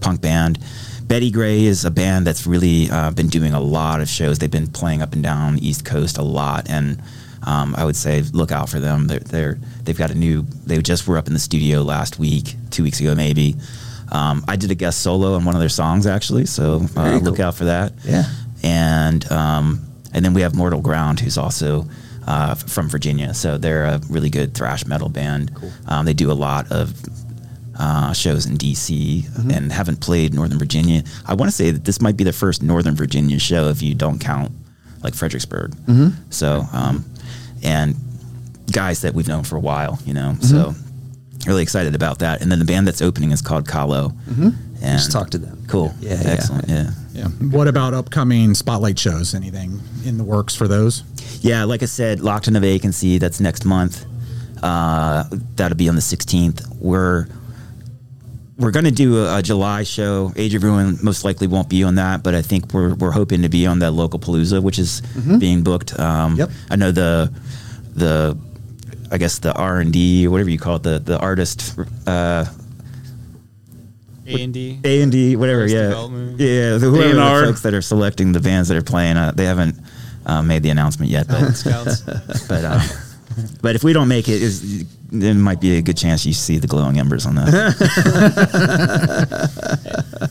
punk 0.00 0.20
band. 0.20 0.58
Betty 1.06 1.30
Gray 1.30 1.64
is 1.64 1.84
a 1.84 1.90
band 1.90 2.26
that's 2.26 2.46
really 2.46 2.88
uh, 2.90 3.10
been 3.10 3.28
doing 3.28 3.52
a 3.52 3.60
lot 3.60 4.00
of 4.00 4.08
shows. 4.08 4.38
They've 4.38 4.50
been 4.50 4.68
playing 4.68 5.02
up 5.02 5.12
and 5.12 5.22
down 5.22 5.58
East 5.58 5.84
Coast 5.84 6.18
a 6.18 6.22
lot, 6.22 6.70
and 6.70 7.02
um, 7.42 7.74
I 7.76 7.84
would 7.84 7.96
say 7.96 8.22
look 8.32 8.52
out 8.52 8.68
for 8.68 8.78
them. 8.78 9.06
They're, 9.08 9.18
they're 9.18 9.58
they've 9.82 9.98
got 9.98 10.10
a 10.12 10.14
new. 10.14 10.42
They 10.64 10.80
just 10.80 11.08
were 11.08 11.18
up 11.18 11.26
in 11.26 11.32
the 11.34 11.40
studio 11.40 11.82
last 11.82 12.18
week, 12.20 12.54
two 12.70 12.84
weeks 12.84 13.00
ago 13.00 13.14
maybe. 13.16 13.56
Um, 14.12 14.44
I 14.48 14.56
did 14.56 14.70
a 14.70 14.74
guest 14.74 15.00
solo 15.02 15.34
on 15.34 15.44
one 15.44 15.54
of 15.56 15.60
their 15.60 15.68
songs 15.68 16.06
actually, 16.06 16.46
so 16.46 16.76
uh, 16.96 17.02
Very 17.04 17.18
look 17.20 17.36
cool. 17.36 17.44
out 17.46 17.54
for 17.56 17.64
that. 17.66 17.92
Yeah. 18.04 18.24
and 18.62 19.30
um, 19.32 19.80
and 20.14 20.24
then 20.24 20.32
we 20.32 20.42
have 20.42 20.54
Mortal 20.54 20.80
Ground, 20.80 21.18
who's 21.20 21.36
also 21.38 21.88
uh, 22.30 22.54
from 22.54 22.88
Virginia. 22.88 23.34
So 23.34 23.58
they're 23.58 23.84
a 23.94 24.00
really 24.08 24.30
good 24.30 24.54
thrash 24.54 24.82
metal 24.86 25.08
band. 25.08 25.50
Um, 25.88 26.04
they 26.06 26.14
do 26.14 26.30
a 26.30 26.38
lot 26.48 26.70
of 26.70 26.84
uh, 27.78 28.12
shows 28.12 28.46
in 28.46 28.56
DC 28.56 28.90
Mm-hmm. 29.24 29.50
and 29.50 29.72
haven't 29.72 30.00
played 30.00 30.34
Northern 30.34 30.58
Virginia. 30.58 31.02
I 31.26 31.34
want 31.34 31.50
to 31.50 31.56
say 31.56 31.70
that 31.72 31.84
this 31.84 32.00
might 32.00 32.16
be 32.16 32.24
their 32.24 32.32
first 32.44 32.62
Northern 32.62 32.94
Virginia 32.94 33.38
show 33.38 33.68
if 33.68 33.82
you 33.82 33.94
don't 33.94 34.18
count 34.20 34.52
like 35.02 35.14
Fredericksburg. 35.14 35.70
Mm-hmm. 35.86 36.08
So, 36.30 36.48
um, 36.72 37.04
and 37.62 37.94
guys 38.70 39.00
that 39.02 39.14
we've 39.14 39.28
known 39.28 39.44
for 39.44 39.56
a 39.56 39.60
while, 39.70 39.98
you 40.04 40.14
know. 40.14 40.32
Mm-hmm. 40.36 40.44
So, 40.52 40.74
really 41.46 41.62
excited 41.62 41.94
about 41.94 42.18
that. 42.18 42.42
And 42.42 42.50
then 42.52 42.58
the 42.58 42.64
band 42.66 42.86
that's 42.86 43.00
opening 43.02 43.32
is 43.32 43.40
called 43.42 43.64
Kahlo. 43.66 44.12
And 44.82 44.98
Just 44.98 45.12
talk 45.12 45.30
to 45.30 45.38
them. 45.38 45.56
Cool. 45.68 45.92
Yeah, 46.00 46.20
yeah. 46.22 46.30
Excellent. 46.36 46.68
Yeah. 46.68 46.74
Yeah. 46.84 46.90
What 47.28 47.68
about 47.68 47.94
upcoming 47.94 48.54
spotlight 48.54 48.98
shows? 48.98 49.34
Anything 49.34 49.80
in 50.04 50.18
the 50.18 50.24
works 50.24 50.54
for 50.54 50.66
those? 50.68 51.04
Yeah, 51.40 51.64
like 51.64 51.82
I 51.82 51.86
said, 51.86 52.20
locked 52.20 52.48
in 52.48 52.56
a 52.56 52.60
vacancy. 52.60 53.18
That's 53.18 53.40
next 53.40 53.64
month. 53.64 54.04
Uh, 54.62 55.24
that'll 55.56 55.76
be 55.76 55.88
on 55.88 55.94
the 55.94 56.00
16th. 56.02 56.66
We're 56.78 57.26
we're 58.58 58.72
going 58.72 58.84
to 58.84 58.90
do 58.90 59.24
a, 59.24 59.38
a 59.38 59.42
July 59.42 59.84
show. 59.84 60.32
Age 60.36 60.54
of 60.54 60.62
Ruin 60.62 60.98
most 61.02 61.24
likely 61.24 61.46
won't 61.46 61.70
be 61.70 61.82
on 61.82 61.94
that, 61.94 62.22
but 62.22 62.34
I 62.34 62.42
think 62.42 62.74
we're 62.74 62.94
we're 62.94 63.10
hoping 63.12 63.40
to 63.42 63.48
be 63.48 63.66
on 63.66 63.78
that 63.78 63.92
local 63.92 64.18
Palooza, 64.18 64.62
which 64.62 64.78
is 64.78 65.00
being 65.38 65.62
booked. 65.62 65.98
Um, 65.98 66.36
Yep. 66.36 66.50
I 66.70 66.76
know 66.76 66.92
the 66.92 67.32
the 67.94 68.36
I 69.10 69.16
guess 69.18 69.38
the 69.38 69.54
R 69.54 69.80
and 69.80 69.92
D 69.92 70.26
or 70.26 70.30
whatever 70.30 70.50
you 70.50 70.58
call 70.58 70.76
it, 70.76 70.82
the 70.82 70.98
the 70.98 71.18
artist. 71.18 71.74
Uh, 72.06 72.44
A 74.34 74.42
and 74.42 74.52
D. 74.54 74.78
a 74.84 75.02
and 75.02 75.12
D, 75.12 75.36
whatever, 75.36 75.66
yeah, 75.66 75.88
yeah. 75.88 76.76
The, 76.76 76.78
whoever 76.90 77.14
the 77.14 77.20
A&R. 77.20 77.44
folks 77.46 77.62
that 77.62 77.74
are 77.74 77.82
selecting 77.82 78.32
the 78.32 78.40
bands 78.40 78.68
that 78.68 78.76
are 78.76 78.82
playing, 78.82 79.16
uh, 79.16 79.32
they 79.34 79.44
haven't 79.46 79.76
uh, 80.26 80.42
made 80.42 80.62
the 80.62 80.70
announcement 80.70 81.10
yet. 81.10 81.26
But 81.28 81.62
but 82.48 82.64
uh, 82.64 82.80
but 83.62 83.74
if 83.76 83.82
we 83.84 83.92
don't 83.92 84.08
make 84.08 84.28
it, 84.28 84.40
is 84.42 84.84
there 85.12 85.34
might 85.34 85.60
be 85.60 85.76
a 85.78 85.82
good 85.82 85.96
chance 85.96 86.24
you 86.26 86.32
see 86.32 86.58
the 86.58 86.66
glowing 86.66 86.98
embers 86.98 87.26
on 87.26 87.34
that. 87.36 87.50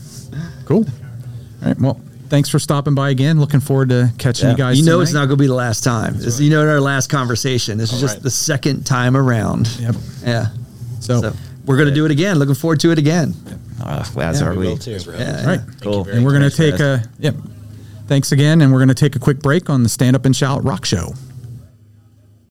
Cool. 0.66 0.84
All 1.62 1.68
right. 1.68 1.78
Well, 1.80 2.00
thanks 2.28 2.48
for 2.48 2.60
stopping 2.60 2.94
by 2.94 3.10
again. 3.10 3.40
Looking 3.40 3.58
forward 3.58 3.88
to 3.88 4.12
catching 4.18 4.46
Yeah. 4.46 4.52
you 4.52 4.56
guys. 4.56 4.78
You 4.78 4.84
know 4.84 5.00
it's 5.00 5.12
not 5.12 5.26
going 5.26 5.36
to 5.36 5.42
be 5.42 5.48
the 5.48 5.54
last 5.54 5.82
time. 5.82 6.14
This, 6.16 6.38
you 6.40 6.48
know, 6.50 6.62
in 6.62 6.68
our 6.68 6.80
last 6.80 7.08
conversation, 7.10 7.76
this 7.76 7.92
is 7.92 8.00
just 8.00 8.14
right. 8.16 8.22
the 8.22 8.30
second 8.30 8.86
time 8.86 9.16
around. 9.16 9.66
Yep. 9.80 9.94
Yeah. 10.24 10.46
So, 11.00 11.20
So 11.22 11.32
we're 11.66 11.76
going 11.76 11.88
to 11.88 11.94
do 11.94 12.04
it 12.04 12.12
again. 12.12 12.38
Looking 12.38 12.54
forward 12.54 12.78
to 12.80 12.92
it 12.92 12.98
again. 12.98 13.34
Uh, 13.82 14.04
as 14.20 14.42
are 14.42 14.52
We 14.52 14.58
we. 14.58 14.66
will 14.68 14.78
too. 14.78 14.92
Yeah. 14.92 15.40
all 15.40 15.46
right. 15.46 15.60
Cool. 15.80 16.08
And 16.08 16.24
we're 16.24 16.32
going 16.38 16.48
to 16.48 16.56
take 16.56 16.78
guys. 16.78 17.04
a, 17.04 17.10
yep. 17.18 17.34
Thanks 18.06 18.32
again. 18.32 18.60
And 18.60 18.72
we're 18.72 18.78
going 18.78 18.88
to 18.88 18.94
take 18.94 19.16
a 19.16 19.20
quick 19.20 19.40
break 19.40 19.70
on 19.70 19.82
the 19.82 19.88
Stand 19.88 20.16
Up 20.16 20.24
and 20.24 20.34
Shout 20.34 20.64
Rock 20.64 20.84
Show. 20.84 21.14